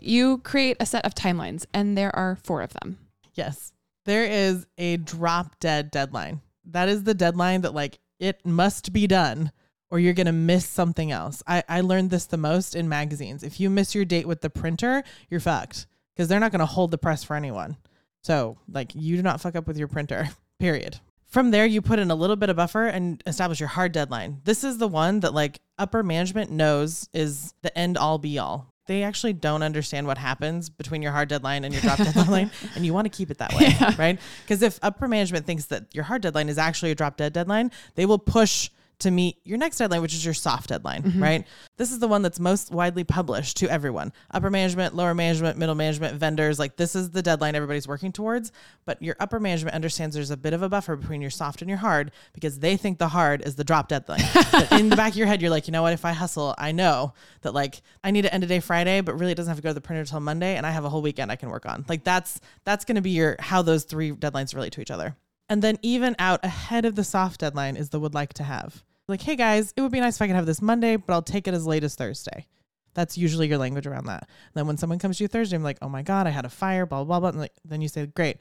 You 0.00 0.38
create 0.38 0.78
a 0.80 0.86
set 0.86 1.04
of 1.04 1.14
timelines, 1.14 1.66
and 1.74 1.98
there 1.98 2.16
are 2.16 2.38
four 2.42 2.62
of 2.62 2.72
them. 2.72 2.96
Yes. 3.34 3.74
There 4.06 4.24
is 4.24 4.66
a 4.78 4.96
drop 4.96 5.60
dead 5.60 5.90
deadline. 5.90 6.40
That 6.64 6.88
is 6.88 7.04
the 7.04 7.12
deadline 7.12 7.60
that, 7.60 7.74
like, 7.74 7.98
it 8.18 8.40
must 8.46 8.90
be 8.94 9.06
done 9.06 9.52
or 9.90 9.98
you're 9.98 10.14
going 10.14 10.24
to 10.24 10.32
miss 10.32 10.66
something 10.66 11.12
else. 11.12 11.42
I, 11.46 11.62
I 11.68 11.82
learned 11.82 12.08
this 12.08 12.24
the 12.24 12.38
most 12.38 12.74
in 12.74 12.88
magazines. 12.88 13.42
If 13.42 13.60
you 13.60 13.68
miss 13.68 13.94
your 13.94 14.06
date 14.06 14.26
with 14.26 14.40
the 14.40 14.48
printer, 14.48 15.04
you're 15.28 15.40
fucked 15.40 15.86
because 16.16 16.26
they're 16.26 16.40
not 16.40 16.52
going 16.52 16.60
to 16.60 16.64
hold 16.64 16.90
the 16.90 16.96
press 16.96 17.22
for 17.22 17.36
anyone. 17.36 17.76
So, 18.22 18.56
like, 18.66 18.94
you 18.94 19.16
do 19.16 19.22
not 19.22 19.42
fuck 19.42 19.56
up 19.56 19.66
with 19.66 19.76
your 19.76 19.88
printer, 19.88 20.30
period. 20.58 21.00
From 21.32 21.50
there, 21.50 21.64
you 21.64 21.80
put 21.80 21.98
in 21.98 22.10
a 22.10 22.14
little 22.14 22.36
bit 22.36 22.50
of 22.50 22.56
buffer 22.56 22.86
and 22.86 23.22
establish 23.26 23.58
your 23.58 23.70
hard 23.70 23.92
deadline. 23.92 24.42
This 24.44 24.64
is 24.64 24.76
the 24.76 24.86
one 24.86 25.20
that, 25.20 25.32
like, 25.32 25.62
upper 25.78 26.02
management 26.02 26.50
knows 26.50 27.08
is 27.14 27.54
the 27.62 27.76
end 27.76 27.96
all 27.96 28.18
be 28.18 28.38
all. 28.38 28.70
They 28.86 29.02
actually 29.02 29.32
don't 29.32 29.62
understand 29.62 30.06
what 30.06 30.18
happens 30.18 30.68
between 30.68 31.00
your 31.00 31.12
hard 31.12 31.30
deadline 31.30 31.64
and 31.64 31.72
your 31.72 31.80
drop 31.80 31.96
dead 31.96 32.12
deadline, 32.14 32.50
and 32.74 32.84
you 32.84 32.92
want 32.92 33.06
to 33.06 33.08
keep 33.16 33.30
it 33.30 33.38
that 33.38 33.54
way, 33.54 33.68
Yeah. 33.80 33.94
right? 33.98 34.20
Because 34.44 34.60
if 34.60 34.78
upper 34.82 35.08
management 35.08 35.46
thinks 35.46 35.64
that 35.66 35.86
your 35.94 36.04
hard 36.04 36.20
deadline 36.20 36.50
is 36.50 36.58
actually 36.58 36.90
a 36.90 36.94
drop 36.94 37.16
dead 37.16 37.32
deadline, 37.32 37.70
they 37.94 38.04
will 38.04 38.18
push 38.18 38.68
to 39.02 39.10
meet 39.10 39.38
your 39.44 39.58
next 39.58 39.78
deadline, 39.78 40.02
which 40.02 40.14
is 40.14 40.24
your 40.24 40.34
soft 40.34 40.68
deadline, 40.68 41.02
mm-hmm. 41.02 41.22
right? 41.22 41.46
This 41.76 41.92
is 41.92 41.98
the 41.98 42.08
one 42.08 42.22
that's 42.22 42.40
most 42.40 42.72
widely 42.72 43.04
published 43.04 43.56
to 43.58 43.68
everyone 43.68 44.12
upper 44.30 44.50
management, 44.50 44.94
lower 44.94 45.14
management, 45.14 45.58
middle 45.58 45.74
management, 45.74 46.16
vendors. 46.16 46.58
Like, 46.58 46.76
this 46.76 46.94
is 46.94 47.10
the 47.10 47.22
deadline 47.22 47.54
everybody's 47.54 47.86
working 47.88 48.12
towards. 48.12 48.52
But 48.84 49.02
your 49.02 49.16
upper 49.20 49.38
management 49.38 49.74
understands 49.74 50.14
there's 50.14 50.30
a 50.30 50.36
bit 50.36 50.52
of 50.52 50.62
a 50.62 50.68
buffer 50.68 50.96
between 50.96 51.20
your 51.20 51.30
soft 51.30 51.62
and 51.62 51.68
your 51.68 51.78
hard 51.78 52.12
because 52.32 52.58
they 52.58 52.76
think 52.76 52.98
the 52.98 53.08
hard 53.08 53.42
is 53.42 53.56
the 53.56 53.64
drop 53.64 53.88
deadline. 53.88 54.20
in 54.72 54.88
the 54.88 54.96
back 54.96 55.12
of 55.12 55.18
your 55.18 55.26
head, 55.26 55.40
you're 55.40 55.50
like, 55.50 55.66
you 55.66 55.72
know 55.72 55.82
what? 55.82 55.92
If 55.92 56.04
I 56.04 56.12
hustle, 56.12 56.54
I 56.58 56.72
know 56.72 57.14
that 57.42 57.54
like 57.54 57.82
I 58.02 58.10
need 58.10 58.22
to 58.22 58.32
end 58.32 58.44
a 58.44 58.46
day 58.46 58.60
Friday, 58.60 59.00
but 59.00 59.18
really 59.18 59.32
it 59.32 59.36
doesn't 59.36 59.50
have 59.50 59.58
to 59.58 59.62
go 59.62 59.70
to 59.70 59.74
the 59.74 59.80
printer 59.80 60.04
till 60.04 60.20
Monday, 60.20 60.56
and 60.56 60.66
I 60.66 60.70
have 60.70 60.84
a 60.84 60.88
whole 60.88 61.02
weekend 61.02 61.30
I 61.30 61.36
can 61.36 61.50
work 61.50 61.66
on. 61.66 61.84
Like, 61.88 62.04
that's 62.04 62.40
that's 62.64 62.84
going 62.84 62.96
to 62.96 63.02
be 63.02 63.10
your 63.10 63.36
how 63.38 63.62
those 63.62 63.84
three 63.84 64.12
deadlines 64.12 64.54
relate 64.54 64.72
to 64.74 64.80
each 64.80 64.90
other. 64.90 65.16
And 65.48 65.60
then 65.60 65.78
even 65.82 66.16
out 66.18 66.44
ahead 66.44 66.84
of 66.84 66.94
the 66.94 67.04
soft 67.04 67.40
deadline 67.40 67.76
is 67.76 67.90
the 67.90 68.00
would 68.00 68.14
like 68.14 68.32
to 68.34 68.42
have. 68.42 68.82
Like, 69.08 69.22
hey 69.22 69.36
guys, 69.36 69.72
it 69.76 69.80
would 69.80 69.92
be 69.92 70.00
nice 70.00 70.16
if 70.16 70.22
I 70.22 70.26
could 70.26 70.36
have 70.36 70.46
this 70.46 70.62
Monday, 70.62 70.96
but 70.96 71.12
I'll 71.12 71.22
take 71.22 71.48
it 71.48 71.54
as 71.54 71.66
late 71.66 71.84
as 71.84 71.94
Thursday. 71.94 72.46
That's 72.94 73.16
usually 73.16 73.48
your 73.48 73.58
language 73.58 73.86
around 73.86 74.06
that. 74.06 74.28
then 74.54 74.66
when 74.66 74.76
someone 74.76 74.98
comes 74.98 75.18
to 75.18 75.24
you 75.24 75.28
Thursday, 75.28 75.56
I'm 75.56 75.62
like, 75.62 75.78
oh 75.82 75.88
my 75.88 76.02
God, 76.02 76.26
I 76.26 76.30
had 76.30 76.44
a 76.44 76.50
fire, 76.50 76.86
blah, 76.86 77.02
blah, 77.04 77.20
blah. 77.20 77.30
And 77.30 77.38
like, 77.38 77.52
then 77.64 77.80
you 77.80 77.88
say, 77.88 78.06
great, 78.06 78.38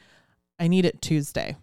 I 0.59 0.67
need 0.67 0.85
it 0.85 1.01
Tuesday. 1.01 1.55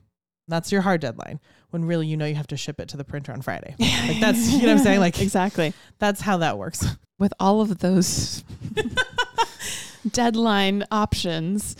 That's 0.48 0.72
your 0.72 0.80
hard 0.80 1.02
deadline. 1.02 1.40
When 1.70 1.84
really 1.84 2.06
you 2.06 2.16
know 2.16 2.24
you 2.24 2.34
have 2.34 2.46
to 2.48 2.56
ship 2.56 2.80
it 2.80 2.88
to 2.88 2.96
the 2.96 3.04
printer 3.04 3.32
on 3.32 3.42
Friday. 3.42 3.76
Like 4.08 4.20
that's 4.20 4.50
you 4.50 4.62
know 4.62 4.68
what 4.68 4.78
I'm 4.78 4.84
saying? 4.84 5.00
Like 5.00 5.20
exactly. 5.20 5.74
that's 5.98 6.22
how 6.22 6.38
that 6.38 6.56
works. 6.56 6.84
With 7.18 7.34
all 7.38 7.60
of 7.60 7.78
those 7.78 8.42
deadline 10.10 10.84
options, 10.90 11.76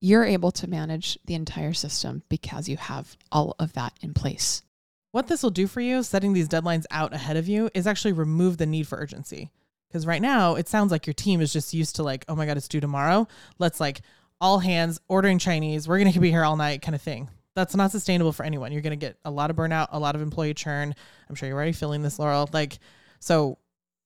you're 0.00 0.24
able 0.24 0.50
to 0.52 0.66
manage 0.66 1.18
the 1.24 1.34
entire 1.34 1.72
system 1.72 2.22
because 2.28 2.68
you 2.68 2.76
have 2.76 3.16
all 3.30 3.54
of 3.60 3.74
that 3.74 3.92
in 4.00 4.12
place. 4.12 4.62
What 5.18 5.26
this 5.26 5.42
will 5.42 5.50
do 5.50 5.66
for 5.66 5.80
you, 5.80 6.04
setting 6.04 6.32
these 6.32 6.48
deadlines 6.48 6.84
out 6.92 7.12
ahead 7.12 7.36
of 7.36 7.48
you, 7.48 7.70
is 7.74 7.88
actually 7.88 8.12
remove 8.12 8.56
the 8.56 8.66
need 8.66 8.86
for 8.86 8.96
urgency. 8.96 9.50
Because 9.88 10.06
right 10.06 10.22
now, 10.22 10.54
it 10.54 10.68
sounds 10.68 10.92
like 10.92 11.08
your 11.08 11.14
team 11.14 11.40
is 11.40 11.52
just 11.52 11.74
used 11.74 11.96
to 11.96 12.04
like, 12.04 12.24
oh 12.28 12.36
my 12.36 12.46
God, 12.46 12.56
it's 12.56 12.68
due 12.68 12.78
tomorrow. 12.78 13.26
Let's 13.58 13.80
like 13.80 14.02
all 14.40 14.60
hands 14.60 15.00
ordering 15.08 15.40
Chinese. 15.40 15.88
We're 15.88 15.98
going 15.98 16.12
to 16.12 16.20
be 16.20 16.30
here 16.30 16.44
all 16.44 16.56
night 16.56 16.82
kind 16.82 16.94
of 16.94 17.02
thing. 17.02 17.28
That's 17.56 17.74
not 17.74 17.90
sustainable 17.90 18.30
for 18.30 18.44
anyone. 18.44 18.70
You're 18.70 18.80
going 18.80 18.96
to 18.96 19.06
get 19.06 19.16
a 19.24 19.30
lot 19.32 19.50
of 19.50 19.56
burnout, 19.56 19.88
a 19.90 19.98
lot 19.98 20.14
of 20.14 20.22
employee 20.22 20.54
churn. 20.54 20.94
I'm 21.28 21.34
sure 21.34 21.48
you're 21.48 21.56
already 21.56 21.72
feeling 21.72 22.02
this, 22.02 22.20
Laurel. 22.20 22.48
Like, 22.52 22.78
so 23.18 23.58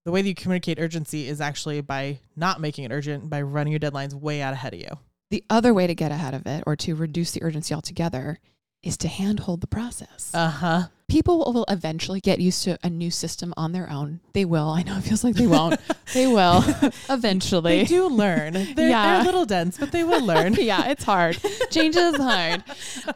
the 0.06 0.12
way 0.12 0.22
that 0.22 0.28
you 0.30 0.34
communicate 0.34 0.78
urgency 0.80 1.28
is 1.28 1.42
actually 1.42 1.82
by 1.82 2.20
not 2.36 2.58
making 2.58 2.84
it 2.84 2.90
urgent, 2.90 3.28
by 3.28 3.42
running 3.42 3.70
your 3.72 3.80
deadlines 3.80 4.14
way 4.14 4.40
out 4.40 4.54
ahead 4.54 4.72
of 4.72 4.80
you. 4.80 4.88
The 5.28 5.44
other 5.50 5.74
way 5.74 5.86
to 5.86 5.94
get 5.94 6.10
ahead 6.10 6.32
of 6.32 6.46
it 6.46 6.64
or 6.66 6.74
to 6.76 6.94
reduce 6.94 7.32
the 7.32 7.42
urgency 7.42 7.74
altogether 7.74 8.38
is 8.82 8.96
to 8.96 9.08
handhold 9.08 9.60
the 9.60 9.66
process. 9.66 10.30
Uh 10.34 10.48
huh. 10.48 10.82
People 11.12 11.52
will 11.52 11.66
eventually 11.68 12.20
get 12.20 12.38
used 12.40 12.64
to 12.64 12.78
a 12.82 12.88
new 12.88 13.10
system 13.10 13.52
on 13.54 13.72
their 13.72 13.90
own. 13.90 14.20
They 14.32 14.46
will. 14.46 14.70
I 14.70 14.82
know 14.82 14.96
it 14.96 15.02
feels 15.02 15.22
like 15.22 15.34
they 15.34 15.46
won't. 15.46 15.78
they 16.14 16.26
will 16.26 16.64
eventually. 17.10 17.80
They 17.80 17.84
do 17.84 18.08
learn. 18.08 18.54
They're, 18.74 18.88
Yeah. 18.88 19.12
they're 19.12 19.20
a 19.20 19.24
little 19.24 19.44
dense, 19.44 19.76
but 19.76 19.92
they 19.92 20.04
will 20.04 20.24
learn. 20.24 20.54
yeah, 20.54 20.88
it's 20.88 21.04
hard. 21.04 21.38
Change 21.70 21.96
is 21.96 22.16
hard. 22.16 22.64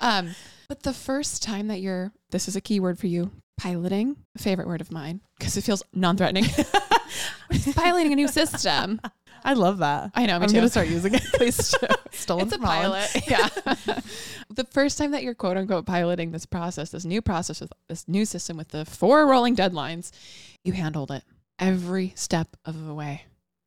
Um, 0.03 0.35
but 0.69 0.83
the 0.83 0.93
first 0.93 1.43
time 1.43 1.69
that 1.69 1.81
you're, 1.81 2.13
this 2.33 2.49
is 2.49 2.55
a 2.57 2.61
key 2.61 2.81
word 2.81 2.99
for 2.99 3.07
you, 3.07 3.31
piloting, 3.57 4.17
a 4.37 4.41
favorite 4.41 4.69
word 4.69 4.83
of 4.83 4.93
mine, 4.93 5.23
because 5.39 5.57
it 5.57 5.65
feels 5.65 5.83
non-threatening. 5.95 6.45
piloting 7.75 8.13
a 8.13 8.17
new 8.17 8.29
system. 8.29 9.01
I 9.47 9.53
love 9.55 9.79
that. 9.79 10.11
I 10.15 10.27
know, 10.27 10.39
me 10.39 10.45
I'm 10.45 10.51
too. 10.51 10.61
to 10.61 10.69
start 10.69 10.89
using 10.89 11.15
it. 11.15 11.23
Please. 11.35 11.75
Stolen 12.13 12.45
it's 12.47 12.53
a 12.55 12.59
from 12.59 12.67
Holland. 12.67 13.09
pilot. 13.13 13.29
Yeah. 13.31 13.49
the 14.51 14.65
first 14.65 14.99
time 14.99 15.13
that 15.13 15.23
you're 15.23 15.35
quote 15.35 15.57
unquote 15.57 15.87
piloting 15.87 16.33
this 16.33 16.45
process, 16.47 16.91
this 16.91 17.05
new 17.05 17.23
process 17.23 17.61
with 17.61 17.73
this 17.89 18.07
new 18.09 18.25
system 18.25 18.57
with 18.57 18.69
the 18.69 18.85
four 18.85 19.27
rolling 19.27 19.55
deadlines, 19.57 20.11
you 20.65 20.73
handled 20.73 21.11
it 21.11 21.23
every 21.59 22.13
step 22.17 22.57
of 22.65 22.85
the 22.87 22.93
way. 22.95 23.23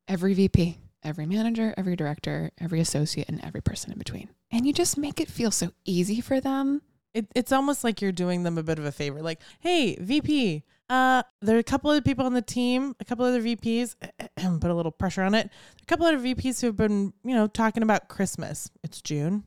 Every 0.06 0.34
VP, 0.34 0.78
every 1.02 1.26
manager, 1.26 1.72
every 1.76 1.96
director, 1.96 2.50
every 2.60 2.80
associate, 2.80 3.28
and 3.28 3.42
every 3.44 3.62
person 3.62 3.92
in 3.92 3.98
between. 3.98 4.28
And 4.50 4.66
you 4.66 4.72
just 4.72 4.98
make 4.98 5.20
it 5.20 5.28
feel 5.28 5.50
so 5.50 5.70
easy 5.84 6.20
for 6.20 6.40
them. 6.40 6.82
It, 7.14 7.26
it's 7.34 7.52
almost 7.52 7.84
like 7.84 8.02
you're 8.02 8.12
doing 8.12 8.42
them 8.42 8.58
a 8.58 8.62
bit 8.62 8.78
of 8.78 8.84
a 8.84 8.92
favor. 8.92 9.22
Like, 9.22 9.40
hey, 9.60 9.96
VP, 10.00 10.62
uh, 10.88 11.22
there 11.40 11.56
are 11.56 11.60
a 11.60 11.64
couple 11.64 11.90
of 11.90 12.04
people 12.04 12.26
on 12.26 12.34
the 12.34 12.42
team, 12.42 12.94
a 13.00 13.04
couple 13.04 13.24
other 13.24 13.40
VPs, 13.42 13.94
put 14.60 14.70
a 14.70 14.74
little 14.74 14.92
pressure 14.92 15.22
on 15.22 15.34
it. 15.34 15.50
A 15.82 15.86
couple 15.86 16.06
other 16.06 16.18
VPs 16.18 16.60
who 16.60 16.68
have 16.68 16.76
been, 16.76 17.12
you 17.24 17.34
know, 17.34 17.46
talking 17.46 17.82
about 17.82 18.08
Christmas. 18.08 18.70
It's 18.82 19.00
June. 19.00 19.44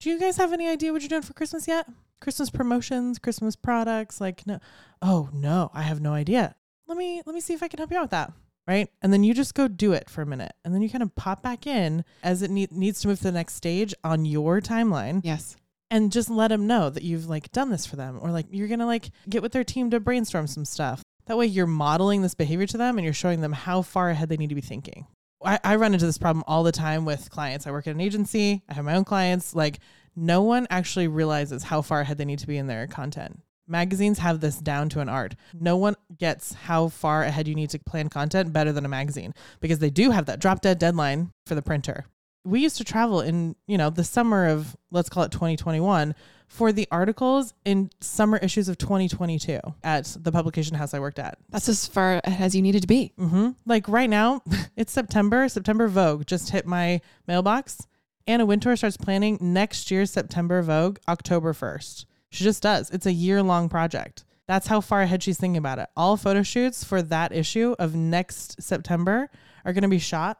Do 0.00 0.10
you 0.10 0.18
guys 0.20 0.36
have 0.36 0.52
any 0.52 0.68
idea 0.68 0.92
what 0.92 1.02
you're 1.02 1.08
doing 1.08 1.22
for 1.22 1.32
Christmas 1.32 1.66
yet? 1.66 1.86
Christmas 2.20 2.50
promotions, 2.50 3.18
Christmas 3.18 3.56
products? 3.56 4.20
Like, 4.20 4.46
no. 4.46 4.58
Oh 5.02 5.28
no, 5.32 5.70
I 5.74 5.82
have 5.82 6.00
no 6.00 6.12
idea. 6.12 6.54
Let 6.86 6.98
me 6.98 7.22
let 7.26 7.34
me 7.34 7.40
see 7.40 7.54
if 7.54 7.62
I 7.62 7.68
can 7.68 7.78
help 7.78 7.90
you 7.90 7.96
out 7.98 8.02
with 8.04 8.10
that. 8.10 8.32
Right. 8.66 8.88
And 9.00 9.12
then 9.12 9.22
you 9.22 9.32
just 9.32 9.54
go 9.54 9.68
do 9.68 9.92
it 9.92 10.10
for 10.10 10.22
a 10.22 10.26
minute. 10.26 10.52
And 10.64 10.74
then 10.74 10.82
you 10.82 10.90
kind 10.90 11.02
of 11.02 11.14
pop 11.14 11.40
back 11.42 11.66
in 11.68 12.04
as 12.22 12.42
it 12.42 12.50
need, 12.50 12.72
needs 12.72 13.00
to 13.00 13.08
move 13.08 13.18
to 13.18 13.24
the 13.24 13.32
next 13.32 13.54
stage 13.54 13.94
on 14.02 14.24
your 14.24 14.60
timeline 14.60 15.20
Yes. 15.22 15.56
and 15.88 16.10
just 16.10 16.28
let 16.28 16.48
them 16.48 16.66
know 16.66 16.90
that 16.90 17.04
you've 17.04 17.28
like 17.28 17.52
done 17.52 17.70
this 17.70 17.86
for 17.86 17.94
them 17.96 18.18
or 18.20 18.30
like 18.32 18.46
you're 18.50 18.66
gonna 18.66 18.86
like 18.86 19.10
get 19.28 19.40
with 19.40 19.52
their 19.52 19.62
team 19.62 19.90
to 19.90 20.00
brainstorm 20.00 20.46
some 20.48 20.64
stuff 20.64 21.00
that 21.26 21.36
way 21.36 21.46
you're 21.46 21.66
modeling 21.66 22.22
this 22.22 22.34
behavior 22.34 22.66
to 22.66 22.78
them 22.78 22.98
and 22.98 23.04
you're 23.04 23.14
showing 23.14 23.40
them 23.40 23.52
how 23.52 23.82
far 23.82 24.10
ahead 24.10 24.28
they 24.28 24.36
need 24.36 24.48
to 24.48 24.54
be 24.54 24.60
thinking. 24.60 25.06
I, 25.44 25.58
I 25.62 25.76
run 25.76 25.92
into 25.92 26.06
this 26.06 26.18
problem 26.18 26.44
all 26.46 26.62
the 26.62 26.72
time 26.72 27.04
with 27.04 27.30
clients. 27.30 27.66
I 27.66 27.70
work 27.70 27.86
at 27.86 27.94
an 27.94 28.00
agency. 28.00 28.62
I 28.68 28.74
have 28.74 28.84
my 28.84 28.94
own 28.94 29.04
clients. 29.04 29.54
Like 29.54 29.80
no 30.14 30.42
one 30.42 30.66
actually 30.70 31.08
realizes 31.08 31.64
how 31.64 31.82
far 31.82 32.00
ahead 32.00 32.18
they 32.18 32.24
need 32.24 32.38
to 32.40 32.46
be 32.46 32.56
in 32.56 32.66
their 32.66 32.86
content. 32.86 33.40
Magazines 33.68 34.20
have 34.20 34.40
this 34.40 34.58
down 34.58 34.88
to 34.90 35.00
an 35.00 35.08
art. 35.08 35.34
No 35.52 35.76
one 35.76 35.96
gets 36.16 36.54
how 36.54 36.88
far 36.88 37.24
ahead 37.24 37.48
you 37.48 37.54
need 37.54 37.70
to 37.70 37.80
plan 37.80 38.08
content 38.08 38.52
better 38.52 38.72
than 38.72 38.84
a 38.84 38.88
magazine 38.88 39.34
because 39.60 39.80
they 39.80 39.90
do 39.90 40.12
have 40.12 40.26
that 40.26 40.38
drop 40.38 40.60
dead 40.60 40.78
deadline 40.78 41.32
for 41.46 41.56
the 41.56 41.62
printer 41.62 42.06
we 42.46 42.60
used 42.60 42.76
to 42.76 42.84
travel 42.84 43.20
in, 43.20 43.56
you 43.66 43.76
know, 43.76 43.90
the 43.90 44.04
summer 44.04 44.46
of 44.46 44.76
let's 44.90 45.08
call 45.08 45.24
it 45.24 45.32
2021 45.32 46.14
for 46.46 46.72
the 46.72 46.86
articles 46.92 47.52
in 47.64 47.90
summer 48.00 48.38
issues 48.38 48.68
of 48.68 48.78
2022 48.78 49.58
at 49.82 50.16
the 50.20 50.30
publication 50.30 50.76
house 50.76 50.94
I 50.94 51.00
worked 51.00 51.18
at. 51.18 51.38
That's 51.50 51.68
as 51.68 51.88
far 51.88 52.20
as 52.24 52.54
you 52.54 52.62
needed 52.62 52.82
to 52.82 52.88
be. 52.88 53.12
Mm-hmm. 53.18 53.50
Like 53.66 53.88
right 53.88 54.08
now, 54.08 54.42
it's 54.76 54.92
September. 54.92 55.48
September 55.48 55.88
Vogue 55.88 56.24
just 56.26 56.50
hit 56.50 56.66
my 56.66 57.00
mailbox. 57.26 57.86
Anna 58.28 58.46
Wintour 58.46 58.76
starts 58.76 58.96
planning 58.96 59.38
next 59.40 59.90
year's 59.90 60.10
September 60.10 60.62
Vogue, 60.62 60.98
October 61.08 61.52
1st. 61.52 62.06
She 62.30 62.44
just 62.44 62.62
does. 62.62 62.90
It's 62.90 63.06
a 63.06 63.12
year 63.12 63.42
long 63.42 63.68
project. 63.68 64.24
That's 64.46 64.68
how 64.68 64.80
far 64.80 65.02
ahead 65.02 65.24
she's 65.24 65.38
thinking 65.38 65.56
about 65.56 65.80
it. 65.80 65.88
All 65.96 66.16
photo 66.16 66.42
shoots 66.42 66.84
for 66.84 67.02
that 67.02 67.32
issue 67.32 67.74
of 67.80 67.96
next 67.96 68.62
September 68.62 69.28
are 69.64 69.72
going 69.72 69.82
to 69.82 69.88
be 69.88 69.98
shot 69.98 70.38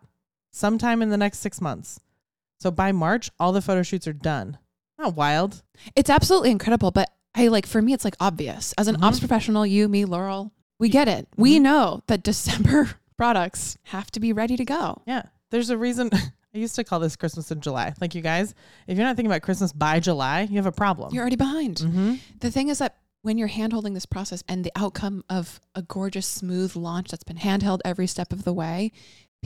sometime 0.56 1.02
in 1.02 1.10
the 1.10 1.16
next 1.16 1.38
six 1.38 1.60
months. 1.60 2.00
So 2.60 2.70
by 2.70 2.92
March, 2.92 3.30
all 3.38 3.52
the 3.52 3.60
photo 3.62 3.82
shoots 3.82 4.06
are 4.08 4.12
done. 4.12 4.58
Not 4.98 5.14
wild. 5.14 5.62
It's 5.94 6.08
absolutely 6.10 6.50
incredible, 6.50 6.90
but 6.90 7.10
I 7.34 7.48
like 7.48 7.66
for 7.66 7.82
me, 7.82 7.92
it's 7.92 8.04
like 8.04 8.16
obvious. 8.18 8.72
As 8.78 8.88
an 8.88 8.96
Mhm. 8.96 9.02
ops 9.04 9.18
professional, 9.18 9.66
you, 9.66 9.88
me, 9.88 10.04
Laurel, 10.06 10.52
we 10.78 10.88
get 10.88 11.06
it. 11.08 11.28
We 11.36 11.58
Mhm. 11.58 11.62
know 11.62 12.02
that 12.06 12.22
December 12.22 12.90
products 13.18 13.76
have 13.84 14.10
to 14.12 14.20
be 14.20 14.32
ready 14.32 14.56
to 14.56 14.64
go. 14.64 15.02
Yeah. 15.06 15.24
There's 15.50 15.68
a 15.70 15.76
reason. 15.76 16.08
I 16.54 16.58
used 16.58 16.74
to 16.76 16.84
call 16.84 17.00
this 17.00 17.16
Christmas 17.16 17.50
in 17.50 17.60
July. 17.60 17.92
Like 18.00 18.14
you 18.14 18.22
guys, 18.22 18.54
if 18.86 18.96
you're 18.96 19.06
not 19.06 19.16
thinking 19.16 19.30
about 19.30 19.42
Christmas 19.42 19.74
by 19.74 20.00
July, 20.00 20.42
you 20.50 20.56
have 20.56 20.64
a 20.66 20.72
problem. 20.72 21.12
You're 21.12 21.20
already 21.22 21.36
behind. 21.36 21.76
mm-hmm. 21.76 22.14
The 22.40 22.50
thing 22.50 22.68
is 22.68 22.78
that 22.78 22.96
when 23.20 23.36
you're 23.36 23.48
handholding 23.50 23.92
this 23.92 24.06
process 24.06 24.42
and 24.48 24.64
the 24.64 24.72
outcome 24.76 25.22
of 25.28 25.60
a 25.74 25.82
gorgeous, 25.82 26.26
smooth 26.26 26.74
launch 26.76 27.08
that's 27.10 27.24
been 27.24 27.36
handheld 27.36 27.80
every 27.84 28.06
step 28.06 28.32
of 28.32 28.44
the 28.44 28.54
way, 28.54 28.92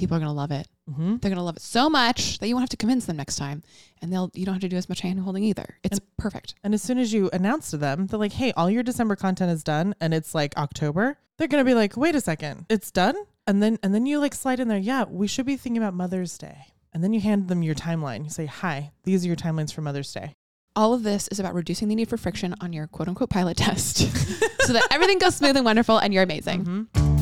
people 0.00 0.16
are 0.16 0.20
going 0.20 0.30
to 0.30 0.36
love 0.36 0.50
it. 0.50 0.66
Mm-hmm. 0.90 1.16
They're 1.18 1.30
going 1.30 1.36
to 1.36 1.42
love 1.42 1.56
it 1.56 1.62
so 1.62 1.88
much 1.88 2.38
that 2.38 2.48
you 2.48 2.54
won't 2.54 2.62
have 2.64 2.70
to 2.70 2.76
convince 2.76 3.06
them 3.06 3.16
next 3.16 3.36
time. 3.36 3.62
And 4.02 4.12
they'll, 4.12 4.30
you 4.34 4.44
don't 4.44 4.54
have 4.54 4.62
to 4.62 4.68
do 4.68 4.76
as 4.76 4.88
much 4.88 5.02
handholding 5.02 5.42
either. 5.42 5.76
It's 5.84 6.00
perfect. 6.18 6.54
And 6.64 6.74
as 6.74 6.82
soon 6.82 6.98
as 6.98 7.12
you 7.12 7.30
announce 7.32 7.70
to 7.70 7.76
them, 7.76 8.06
they're 8.06 8.18
like, 8.18 8.32
hey, 8.32 8.52
all 8.56 8.68
your 8.70 8.82
December 8.82 9.14
content 9.14 9.50
is 9.52 9.62
done 9.62 9.94
and 10.00 10.12
it's 10.12 10.34
like 10.34 10.56
October, 10.56 11.18
they're 11.36 11.48
gonna 11.48 11.64
be 11.64 11.74
like, 11.74 11.96
wait 11.96 12.14
a 12.14 12.20
second, 12.20 12.66
it's 12.68 12.90
done? 12.90 13.14
And 13.46 13.62
then 13.62 13.78
and 13.82 13.94
then 13.94 14.04
you 14.06 14.18
like 14.18 14.34
slide 14.34 14.60
in 14.60 14.68
there, 14.68 14.78
yeah, 14.78 15.04
we 15.04 15.26
should 15.26 15.46
be 15.46 15.56
thinking 15.56 15.82
about 15.82 15.94
Mother's 15.94 16.36
Day. 16.36 16.66
And 16.92 17.04
then 17.04 17.12
you 17.12 17.20
hand 17.20 17.48
them 17.48 17.62
your 17.62 17.74
timeline. 17.74 18.24
You 18.24 18.30
say, 18.30 18.46
Hi, 18.46 18.90
these 19.04 19.24
are 19.24 19.28
your 19.28 19.36
timelines 19.36 19.72
for 19.72 19.80
Mother's 19.80 20.12
Day. 20.12 20.34
All 20.76 20.92
of 20.92 21.02
this 21.02 21.28
is 21.28 21.40
about 21.40 21.54
reducing 21.54 21.88
the 21.88 21.94
need 21.94 22.08
for 22.08 22.16
friction 22.16 22.54
on 22.60 22.72
your 22.72 22.86
quote 22.88 23.08
unquote 23.08 23.30
pilot 23.30 23.56
test 23.56 23.98
so 24.66 24.72
that 24.72 24.86
everything 24.90 25.18
goes 25.18 25.36
smooth 25.36 25.56
and 25.56 25.64
wonderful 25.64 25.98
and 25.98 26.12
you're 26.12 26.22
amazing. 26.22 26.64
Mhm. 26.64 27.19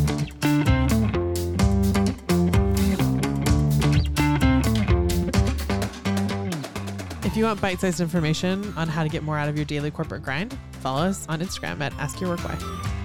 If 7.28 7.36
you 7.36 7.44
want 7.44 7.60
bite 7.60 7.78
sized 7.78 8.00
information 8.00 8.72
on 8.78 8.88
how 8.88 9.02
to 9.02 9.08
get 9.10 9.22
more 9.22 9.36
out 9.36 9.50
of 9.50 9.56
your 9.56 9.66
daily 9.66 9.90
corporate 9.90 10.22
grind, 10.22 10.56
follow 10.80 11.02
us 11.02 11.26
on 11.28 11.40
Instagram 11.40 11.78
at 11.82 11.92
Ask 11.98 12.22
Your 12.22 12.30
Work. 12.30 12.97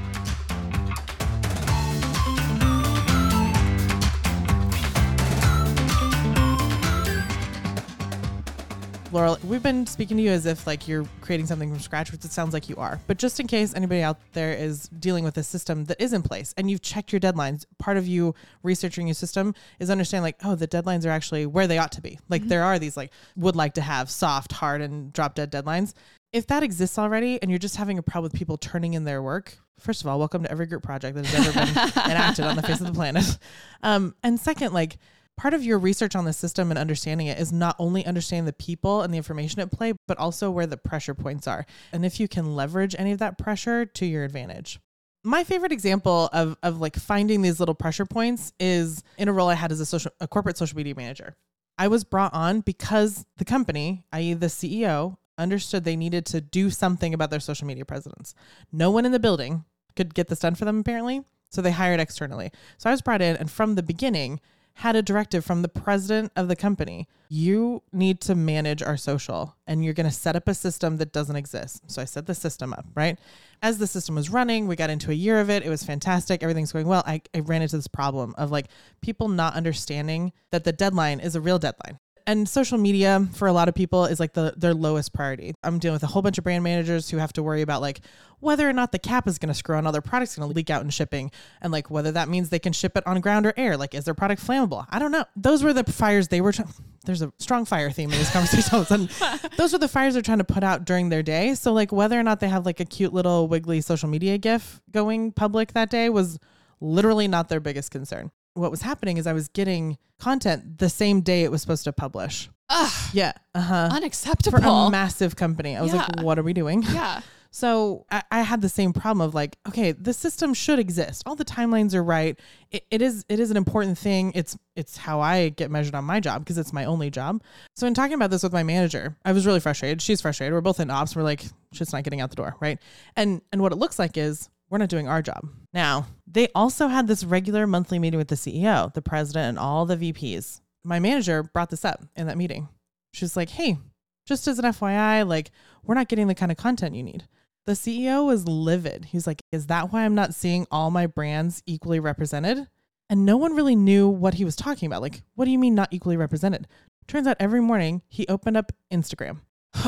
Laurel, 9.13 9.37
we've 9.43 9.61
been 9.61 9.85
speaking 9.85 10.17
to 10.17 10.23
you 10.23 10.31
as 10.31 10.47
if 10.47 10.65
like 10.65 10.87
you're 10.87 11.05
creating 11.21 11.45
something 11.45 11.69
from 11.69 11.79
scratch, 11.79 12.11
which 12.11 12.25
it 12.25 12.31
sounds 12.31 12.51
like 12.51 12.67
you 12.67 12.75
are. 12.77 12.99
But 13.05 13.19
just 13.19 13.39
in 13.39 13.45
case 13.45 13.75
anybody 13.75 14.01
out 14.01 14.17
there 14.31 14.53
is 14.53 14.87
dealing 14.87 15.23
with 15.23 15.37
a 15.37 15.43
system 15.43 15.85
that 15.85 16.01
is 16.01 16.13
in 16.13 16.23
place 16.23 16.51
and 16.57 16.69
you've 16.69 16.81
checked 16.81 17.13
your 17.13 17.19
deadlines, 17.19 17.67
part 17.77 17.97
of 17.97 18.07
you 18.07 18.33
researching 18.63 19.05
your 19.05 19.13
system 19.13 19.53
is 19.77 19.91
understanding 19.91 20.23
like, 20.23 20.37
oh, 20.43 20.55
the 20.55 20.67
deadlines 20.67 21.05
are 21.05 21.11
actually 21.11 21.45
where 21.45 21.67
they 21.67 21.77
ought 21.77 21.91
to 21.91 22.01
be. 22.01 22.17
Like 22.27 22.47
there 22.47 22.63
are 22.63 22.79
these 22.79 22.97
like 22.97 23.11
would 23.35 23.55
like 23.55 23.75
to 23.75 23.81
have 23.81 24.09
soft, 24.09 24.51
hard, 24.51 24.81
and 24.81 25.13
drop 25.13 25.35
dead 25.35 25.51
deadlines. 25.51 25.93
If 26.31 26.47
that 26.47 26.63
exists 26.63 26.97
already 26.97 27.39
and 27.39 27.51
you're 27.51 27.59
just 27.59 27.75
having 27.75 27.99
a 27.99 28.03
problem 28.03 28.23
with 28.23 28.33
people 28.33 28.57
turning 28.57 28.95
in 28.95 29.03
their 29.03 29.21
work, 29.21 29.59
first 29.79 30.01
of 30.01 30.07
all, 30.07 30.17
welcome 30.17 30.41
to 30.41 30.51
every 30.51 30.65
group 30.65 30.81
project 30.81 31.15
that 31.15 31.27
has 31.27 31.47
ever 31.47 31.53
been 31.53 32.03
enacted 32.11 32.45
on 32.45 32.55
the 32.55 32.63
face 32.63 32.81
of 32.81 32.87
the 32.87 32.93
planet. 32.93 33.37
Um, 33.83 34.15
and 34.23 34.39
second, 34.39 34.73
like 34.73 34.97
part 35.37 35.53
of 35.53 35.63
your 35.63 35.79
research 35.79 36.15
on 36.15 36.25
the 36.25 36.33
system 36.33 36.71
and 36.71 36.77
understanding 36.77 37.27
it 37.27 37.39
is 37.39 37.51
not 37.51 37.75
only 37.79 38.05
understanding 38.05 38.45
the 38.45 38.53
people 38.53 39.01
and 39.01 39.13
the 39.13 39.17
information 39.17 39.61
at 39.61 39.71
play, 39.71 39.93
but 40.07 40.17
also 40.17 40.51
where 40.51 40.67
the 40.67 40.77
pressure 40.77 41.13
points 41.13 41.47
are. 41.47 41.65
And 41.91 42.05
if 42.05 42.19
you 42.19 42.27
can 42.27 42.55
leverage 42.55 42.95
any 42.97 43.11
of 43.11 43.19
that 43.19 43.37
pressure 43.37 43.85
to 43.85 44.05
your 44.05 44.23
advantage. 44.23 44.79
My 45.23 45.43
favorite 45.43 45.71
example 45.71 46.29
of, 46.33 46.57
of 46.61 46.81
like 46.81 46.97
finding 46.97 47.41
these 47.41 47.59
little 47.59 47.75
pressure 47.75 48.05
points 48.05 48.51
is 48.59 49.03
in 49.17 49.29
a 49.29 49.33
role 49.33 49.49
I 49.49 49.55
had 49.55 49.71
as 49.71 49.79
a 49.79 49.85
social 49.85 50.11
a 50.19 50.27
corporate 50.27 50.57
social 50.57 50.75
media 50.75 50.95
manager. 50.95 51.35
I 51.77 51.87
was 51.87 52.03
brought 52.03 52.33
on 52.33 52.61
because 52.61 53.25
the 53.37 53.45
company, 53.45 54.05
i.e. 54.11 54.33
the 54.33 54.47
CEO, 54.47 55.17
understood 55.37 55.83
they 55.83 55.95
needed 55.95 56.25
to 56.27 56.41
do 56.41 56.69
something 56.69 57.13
about 57.13 57.31
their 57.31 57.39
social 57.39 57.65
media 57.65 57.85
presence. 57.85 58.35
No 58.71 58.91
one 58.91 59.05
in 59.05 59.11
the 59.11 59.19
building 59.19 59.65
could 59.95 60.13
get 60.13 60.27
this 60.27 60.39
done 60.39 60.55
for 60.55 60.65
them 60.65 60.79
apparently, 60.79 61.23
so 61.49 61.61
they 61.61 61.71
hired 61.71 61.99
externally. 61.99 62.51
So 62.77 62.89
I 62.89 62.93
was 62.93 63.01
brought 63.01 63.21
in 63.21 63.37
and 63.37 63.49
from 63.49 63.75
the 63.75 63.83
beginning 63.83 64.39
had 64.75 64.95
a 64.95 65.01
directive 65.01 65.45
from 65.45 65.61
the 65.61 65.69
president 65.69 66.31
of 66.35 66.47
the 66.47 66.55
company. 66.55 67.07
You 67.29 67.83
need 67.91 68.19
to 68.21 68.35
manage 68.35 68.81
our 68.81 68.97
social 68.97 69.55
and 69.67 69.83
you're 69.83 69.93
going 69.93 70.09
to 70.09 70.15
set 70.15 70.35
up 70.35 70.47
a 70.47 70.53
system 70.53 70.97
that 70.97 71.11
doesn't 71.11 71.35
exist. 71.35 71.83
So 71.87 72.01
I 72.01 72.05
set 72.05 72.25
the 72.25 72.35
system 72.35 72.73
up, 72.73 72.85
right? 72.95 73.19
As 73.61 73.77
the 73.77 73.87
system 73.87 74.15
was 74.15 74.29
running, 74.29 74.67
we 74.67 74.75
got 74.75 74.89
into 74.89 75.11
a 75.11 75.15
year 75.15 75.39
of 75.39 75.49
it. 75.49 75.63
It 75.63 75.69
was 75.69 75.83
fantastic. 75.83 76.43
Everything's 76.43 76.71
going 76.71 76.87
well. 76.87 77.03
I, 77.05 77.21
I 77.35 77.39
ran 77.39 77.61
into 77.61 77.75
this 77.75 77.87
problem 77.87 78.33
of 78.37 78.51
like 78.51 78.67
people 79.01 79.29
not 79.29 79.55
understanding 79.55 80.33
that 80.51 80.63
the 80.63 80.73
deadline 80.73 81.19
is 81.19 81.35
a 81.35 81.41
real 81.41 81.59
deadline. 81.59 81.99
And 82.25 82.47
social 82.47 82.77
media 82.77 83.27
for 83.33 83.47
a 83.47 83.53
lot 83.53 83.67
of 83.67 83.75
people 83.75 84.05
is 84.05 84.19
like 84.19 84.33
the 84.33 84.53
their 84.55 84.73
lowest 84.73 85.13
priority. 85.13 85.53
I'm 85.63 85.79
dealing 85.79 85.95
with 85.95 86.03
a 86.03 86.07
whole 86.07 86.21
bunch 86.21 86.37
of 86.37 86.43
brand 86.43 86.63
managers 86.63 87.09
who 87.09 87.17
have 87.17 87.33
to 87.33 87.43
worry 87.43 87.61
about 87.61 87.81
like 87.81 88.01
whether 88.39 88.67
or 88.67 88.73
not 88.73 88.91
the 88.91 88.99
cap 88.99 89.27
is 89.27 89.37
going 89.37 89.47
to 89.47 89.53
screw 89.53 89.75
on 89.75 89.87
other 89.87 90.01
products 90.01 90.35
going 90.35 90.49
to 90.49 90.55
leak 90.55 90.69
out 90.69 90.83
in 90.83 90.89
shipping 90.89 91.31
and 91.61 91.71
like 91.71 91.89
whether 91.89 92.11
that 92.11 92.27
means 92.29 92.49
they 92.49 92.59
can 92.59 92.73
ship 92.73 92.97
it 92.97 93.05
on 93.07 93.19
ground 93.21 93.45
or 93.45 93.53
air. 93.57 93.77
Like 93.77 93.93
is 93.93 94.05
their 94.05 94.13
product 94.13 94.45
flammable? 94.45 94.85
I 94.89 94.99
don't 94.99 95.11
know. 95.11 95.25
Those 95.35 95.63
were 95.63 95.73
the 95.73 95.83
fires 95.83 96.27
they 96.29 96.41
were 96.41 96.51
trying 96.51 96.69
there's 97.05 97.21
a 97.21 97.33
strong 97.39 97.65
fire 97.65 97.91
theme 97.91 98.11
in 98.11 98.17
these 98.17 98.31
conversations 98.31 98.71
all 98.73 98.81
of 98.81 98.85
a 98.85 99.07
sudden. 99.07 99.49
Those 99.57 99.73
were 99.73 99.79
the 99.79 99.87
fires 99.87 100.13
they're 100.13 100.23
trying 100.23 100.37
to 100.37 100.43
put 100.43 100.63
out 100.63 100.85
during 100.85 101.09
their 101.09 101.23
day. 101.23 101.53
So 101.55 101.73
like 101.73 101.91
whether 101.91 102.19
or 102.19 102.23
not 102.23 102.39
they 102.39 102.49
have 102.49 102.65
like 102.65 102.79
a 102.79 102.85
cute 102.85 103.13
little 103.13 103.47
wiggly 103.47 103.81
social 103.81 104.09
media 104.09 104.37
gif 104.37 104.81
going 104.91 105.31
public 105.31 105.73
that 105.73 105.89
day 105.89 106.09
was 106.09 106.39
literally 106.79 107.27
not 107.27 107.49
their 107.49 107.59
biggest 107.59 107.91
concern. 107.91 108.31
What 108.53 108.71
was 108.71 108.81
happening 108.81 109.17
is 109.17 109.27
I 109.27 109.33
was 109.33 109.47
getting 109.47 109.97
content 110.19 110.77
the 110.77 110.89
same 110.89 111.21
day 111.21 111.43
it 111.43 111.51
was 111.51 111.61
supposed 111.61 111.83
to 111.85 111.93
publish. 111.93 112.49
Ugh, 112.69 113.09
Yeah. 113.13 113.33
Uh-huh. 113.53 113.89
Unacceptable. 113.91 114.59
For 114.59 114.87
a 114.87 114.89
massive 114.89 115.35
company. 115.35 115.75
I 115.75 115.81
was 115.81 115.93
like, 115.93 116.21
what 116.21 116.39
are 116.39 116.43
we 116.43 116.53
doing? 116.53 116.83
yeah. 116.93 117.21
So 117.51 118.07
I, 118.09 118.23
I 118.31 118.41
had 118.41 118.61
the 118.61 118.69
same 118.69 118.93
problem 118.93 119.21
of 119.21 119.35
like, 119.35 119.59
okay, 119.67 119.91
the 119.91 120.11
system 120.11 120.55
should 120.55 120.79
exist. 120.79 121.21
All 121.27 121.35
the 121.35 121.45
timelines 121.45 121.93
are 121.93 122.03
right. 122.03 122.39
It, 122.71 122.83
it 122.89 123.01
is 123.03 123.25
it 123.29 123.39
is 123.39 123.51
an 123.51 123.57
important 123.57 123.95
thing. 123.99 124.31
It's 124.33 124.57
it's 124.75 124.97
how 124.97 125.21
I 125.21 125.49
get 125.49 125.69
measured 125.69 125.93
on 125.93 126.03
my 126.03 126.19
job 126.19 126.41
because 126.41 126.57
it's 126.57 126.73
my 126.73 126.85
only 126.85 127.11
job. 127.11 127.43
So 127.75 127.85
in 127.85 127.93
talking 127.93 128.15
about 128.15 128.31
this 128.31 128.41
with 128.41 128.53
my 128.53 128.63
manager, 128.63 129.15
I 129.23 129.33
was 129.33 129.45
really 129.45 129.59
frustrated. 129.59 130.01
She's 130.01 130.19
frustrated. 130.19 130.51
We're 130.51 130.61
both 130.61 130.79
in 130.79 130.89
ops. 130.89 131.15
We're 131.15 131.21
like, 131.21 131.43
shit's 131.73 131.93
not 131.93 132.03
getting 132.03 132.21
out 132.21 132.31
the 132.31 132.37
door, 132.37 132.55
right? 132.59 132.79
And 133.15 133.39
and 133.51 133.61
what 133.61 133.71
it 133.71 133.77
looks 133.77 133.99
like 133.99 134.17
is 134.17 134.49
we're 134.73 134.79
not 134.79 134.89
doing 134.89 135.07
our 135.07 135.21
job. 135.21 135.47
Now, 135.71 136.07
they 136.25 136.47
also 136.55 136.87
had 136.87 137.05
this 137.05 137.23
regular 137.23 137.67
monthly 137.67 137.99
meeting 137.99 138.17
with 138.17 138.29
the 138.29 138.35
CEO, 138.35 138.91
the 138.91 139.03
president, 139.03 139.49
and 139.49 139.59
all 139.59 139.85
the 139.85 139.95
VPs. 139.95 140.61
My 140.83 140.99
manager 140.99 141.43
brought 141.43 141.69
this 141.69 141.85
up 141.85 142.03
in 142.15 142.25
that 142.25 142.39
meeting. 142.39 142.67
She's 143.13 143.37
like, 143.37 143.51
hey, 143.51 143.77
just 144.25 144.47
as 144.47 144.57
an 144.57 144.65
FYI, 144.65 145.27
like, 145.27 145.51
we're 145.83 145.93
not 145.93 146.07
getting 146.07 146.25
the 146.25 146.33
kind 146.33 146.51
of 146.51 146.57
content 146.57 146.95
you 146.95 147.03
need. 147.03 147.25
The 147.67 147.73
CEO 147.73 148.25
was 148.25 148.47
livid. 148.47 149.05
He's 149.05 149.27
like, 149.27 149.43
Is 149.51 149.67
that 149.67 149.93
why 149.93 150.05
I'm 150.05 150.15
not 150.15 150.33
seeing 150.33 150.65
all 150.71 150.89
my 150.89 151.05
brands 151.05 151.61
equally 151.67 151.99
represented? 151.99 152.67
And 153.11 153.27
no 153.27 153.37
one 153.37 153.55
really 153.55 153.75
knew 153.75 154.09
what 154.09 154.33
he 154.33 154.43
was 154.43 154.55
talking 154.55 154.87
about. 154.87 155.03
Like, 155.03 155.21
what 155.35 155.45
do 155.45 155.51
you 155.51 155.59
mean 155.59 155.75
not 155.75 155.93
equally 155.93 156.17
represented? 156.17 156.67
Turns 157.07 157.27
out 157.27 157.37
every 157.39 157.61
morning 157.61 158.01
he 158.07 158.25
opened 158.27 158.57
up 158.57 158.71
Instagram. 158.91 159.41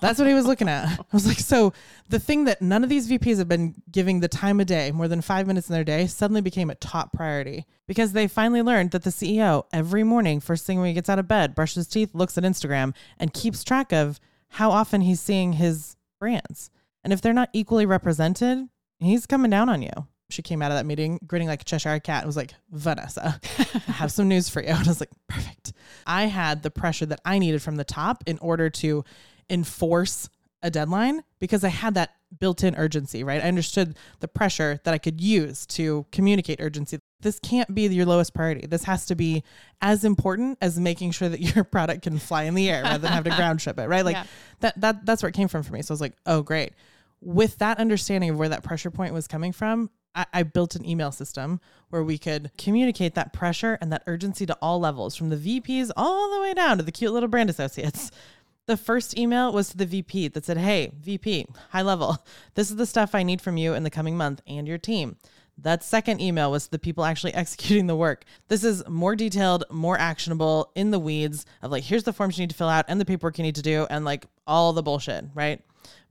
That's 0.00 0.18
what 0.18 0.28
he 0.28 0.34
was 0.34 0.46
looking 0.46 0.68
at. 0.68 0.86
I 0.98 1.04
was 1.12 1.26
like, 1.26 1.38
so 1.38 1.72
the 2.08 2.18
thing 2.18 2.44
that 2.44 2.60
none 2.60 2.84
of 2.84 2.90
these 2.90 3.10
VPs 3.10 3.38
have 3.38 3.48
been 3.48 3.74
giving 3.90 4.20
the 4.20 4.28
time 4.28 4.60
of 4.60 4.66
day, 4.66 4.90
more 4.90 5.08
than 5.08 5.22
five 5.22 5.46
minutes 5.46 5.68
in 5.68 5.74
their 5.74 5.84
day, 5.84 6.06
suddenly 6.06 6.40
became 6.40 6.68
a 6.70 6.74
top 6.74 7.12
priority 7.12 7.66
because 7.86 8.12
they 8.12 8.28
finally 8.28 8.62
learned 8.62 8.90
that 8.90 9.02
the 9.02 9.10
CEO 9.10 9.64
every 9.72 10.04
morning, 10.04 10.40
first 10.40 10.66
thing 10.66 10.78
when 10.78 10.88
he 10.88 10.94
gets 10.94 11.08
out 11.08 11.18
of 11.18 11.28
bed, 11.28 11.54
brushes 11.54 11.76
his 11.76 11.88
teeth, 11.88 12.14
looks 12.14 12.36
at 12.36 12.44
Instagram, 12.44 12.94
and 13.18 13.32
keeps 13.32 13.64
track 13.64 13.92
of 13.92 14.20
how 14.50 14.70
often 14.70 15.00
he's 15.00 15.20
seeing 15.20 15.54
his 15.54 15.96
brands. 16.20 16.70
And 17.02 17.12
if 17.12 17.20
they're 17.20 17.32
not 17.32 17.50
equally 17.52 17.86
represented, 17.86 18.68
he's 18.98 19.26
coming 19.26 19.50
down 19.50 19.68
on 19.68 19.82
you. 19.82 20.06
She 20.32 20.42
came 20.42 20.62
out 20.62 20.70
of 20.70 20.76
that 20.78 20.86
meeting 20.86 21.20
grinning 21.26 21.48
like 21.48 21.62
a 21.62 21.64
Cheshire 21.64 22.00
cat 22.00 22.22
and 22.22 22.26
was 22.26 22.36
like, 22.36 22.54
Vanessa, 22.70 23.40
I 23.88 23.92
have 23.92 24.10
some 24.12 24.28
news 24.28 24.48
for 24.48 24.60
you. 24.62 24.68
And 24.72 24.78
I 24.78 24.90
was 24.90 25.00
like, 25.00 25.10
perfect. 25.28 25.72
I 26.06 26.24
had 26.24 26.62
the 26.62 26.70
pressure 26.70 27.06
that 27.06 27.20
I 27.24 27.38
needed 27.38 27.62
from 27.62 27.76
the 27.76 27.84
top 27.84 28.24
in 28.26 28.38
order 28.38 28.70
to 28.70 29.04
enforce 29.50 30.28
a 30.62 30.70
deadline 30.70 31.22
because 31.40 31.64
I 31.64 31.68
had 31.68 31.94
that 31.94 32.10
built 32.38 32.62
in 32.64 32.74
urgency, 32.76 33.24
right? 33.24 33.42
I 33.42 33.48
understood 33.48 33.96
the 34.20 34.28
pressure 34.28 34.80
that 34.84 34.94
I 34.94 34.98
could 34.98 35.20
use 35.20 35.66
to 35.66 36.06
communicate 36.12 36.60
urgency. 36.60 36.98
This 37.20 37.38
can't 37.40 37.72
be 37.74 37.82
your 37.88 38.06
lowest 38.06 38.32
priority. 38.32 38.66
This 38.66 38.84
has 38.84 39.04
to 39.06 39.14
be 39.14 39.42
as 39.80 40.04
important 40.04 40.58
as 40.62 40.78
making 40.78 41.10
sure 41.10 41.28
that 41.28 41.40
your 41.54 41.64
product 41.64 42.02
can 42.02 42.18
fly 42.18 42.44
in 42.44 42.54
the 42.54 42.70
air 42.70 42.82
rather 42.84 42.98
than 42.98 43.12
have 43.12 43.24
to 43.24 43.30
ground 43.30 43.60
ship 43.60 43.78
it, 43.78 43.88
right? 43.88 44.04
Like 44.04 44.16
Yeah. 44.16 44.24
that 44.60 44.80
that 44.80 45.06
that's 45.06 45.22
where 45.22 45.28
it 45.28 45.34
came 45.34 45.48
from 45.48 45.62
for 45.62 45.72
me. 45.72 45.82
So 45.82 45.92
I 45.92 45.94
was 45.94 46.00
like, 46.00 46.14
oh 46.26 46.42
great. 46.42 46.72
With 47.20 47.58
that 47.58 47.78
understanding 47.78 48.30
of 48.30 48.38
where 48.38 48.48
that 48.48 48.62
pressure 48.64 48.90
point 48.90 49.14
was 49.14 49.28
coming 49.28 49.52
from, 49.52 49.90
I, 50.14 50.26
I 50.32 50.42
built 50.42 50.74
an 50.74 50.84
email 50.84 51.12
system 51.12 51.60
where 51.90 52.02
we 52.02 52.18
could 52.18 52.50
communicate 52.58 53.14
that 53.14 53.32
pressure 53.32 53.78
and 53.80 53.92
that 53.92 54.02
urgency 54.06 54.46
to 54.46 54.56
all 54.62 54.80
levels, 54.80 55.16
from 55.16 55.30
the 55.30 55.36
VPs 55.36 55.90
all 55.96 56.34
the 56.34 56.40
way 56.40 56.54
down 56.54 56.78
to 56.78 56.82
the 56.82 56.92
cute 56.92 57.12
little 57.12 57.28
brand 57.28 57.50
associates. 57.50 58.10
The 58.66 58.76
first 58.76 59.18
email 59.18 59.52
was 59.52 59.70
to 59.70 59.76
the 59.76 59.86
VP 59.86 60.28
that 60.28 60.44
said, 60.44 60.56
Hey, 60.56 60.92
VP, 61.00 61.46
high 61.70 61.82
level, 61.82 62.24
this 62.54 62.70
is 62.70 62.76
the 62.76 62.86
stuff 62.86 63.12
I 63.12 63.24
need 63.24 63.40
from 63.42 63.56
you 63.56 63.74
in 63.74 63.82
the 63.82 63.90
coming 63.90 64.16
month 64.16 64.40
and 64.46 64.68
your 64.68 64.78
team. 64.78 65.16
That 65.58 65.82
second 65.82 66.20
email 66.20 66.50
was 66.50 66.66
to 66.66 66.70
the 66.70 66.78
people 66.78 67.04
actually 67.04 67.34
executing 67.34 67.88
the 67.88 67.96
work. 67.96 68.24
This 68.46 68.62
is 68.62 68.86
more 68.88 69.16
detailed, 69.16 69.64
more 69.68 69.98
actionable, 69.98 70.70
in 70.76 70.92
the 70.92 71.00
weeds 71.00 71.44
of 71.60 71.72
like, 71.72 71.82
here's 71.82 72.04
the 72.04 72.12
forms 72.12 72.38
you 72.38 72.44
need 72.44 72.50
to 72.50 72.56
fill 72.56 72.68
out 72.68 72.84
and 72.86 73.00
the 73.00 73.04
paperwork 73.04 73.36
you 73.36 73.44
need 73.44 73.56
to 73.56 73.62
do 73.62 73.86
and 73.90 74.04
like 74.04 74.26
all 74.46 74.72
the 74.72 74.82
bullshit, 74.82 75.24
right? 75.34 75.60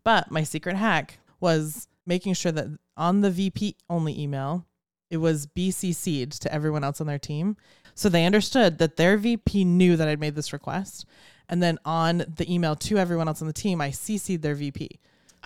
But 0.03 0.29
my 0.29 0.43
secret 0.43 0.75
hack 0.75 1.20
was 1.39 1.88
making 2.05 2.34
sure 2.34 2.51
that 2.51 2.67
on 2.98 3.22
the 3.22 3.31
VP 3.31 3.75
only 3.89 4.20
email, 4.20 4.65
it 5.10 5.17
was 5.17 5.48
BCC'd 5.48 6.41
to 6.41 6.53
everyone 6.53 6.84
else 6.84 7.01
on 7.01 7.08
their 7.08 7.20
team. 7.20 7.58
So 7.93 8.10
they 8.10 8.25
understood 8.25 8.77
that 8.77 8.96
their 8.96 9.17
VP 9.17 9.65
knew 9.65 9.98
that 9.98 10.08
I'd 10.08 10.20
made 10.20 10.36
this 10.36 10.53
request. 10.53 11.05
And 11.50 11.62
then 11.62 11.77
on 11.84 12.24
the 12.38 12.51
email 12.51 12.75
to 12.77 12.98
everyone 12.98 13.27
else 13.27 13.41
on 13.41 13.48
the 13.48 13.53
team, 13.53 13.81
I 13.81 13.89
CC'd 13.89 14.41
their 14.41 14.55
VP. 14.55 15.00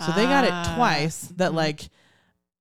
So 0.05 0.11
they 0.11 0.23
got 0.23 0.45
Ah, 0.47 0.73
it 0.73 0.75
twice 0.75 1.31
that, 1.37 1.53
like, 1.53 1.89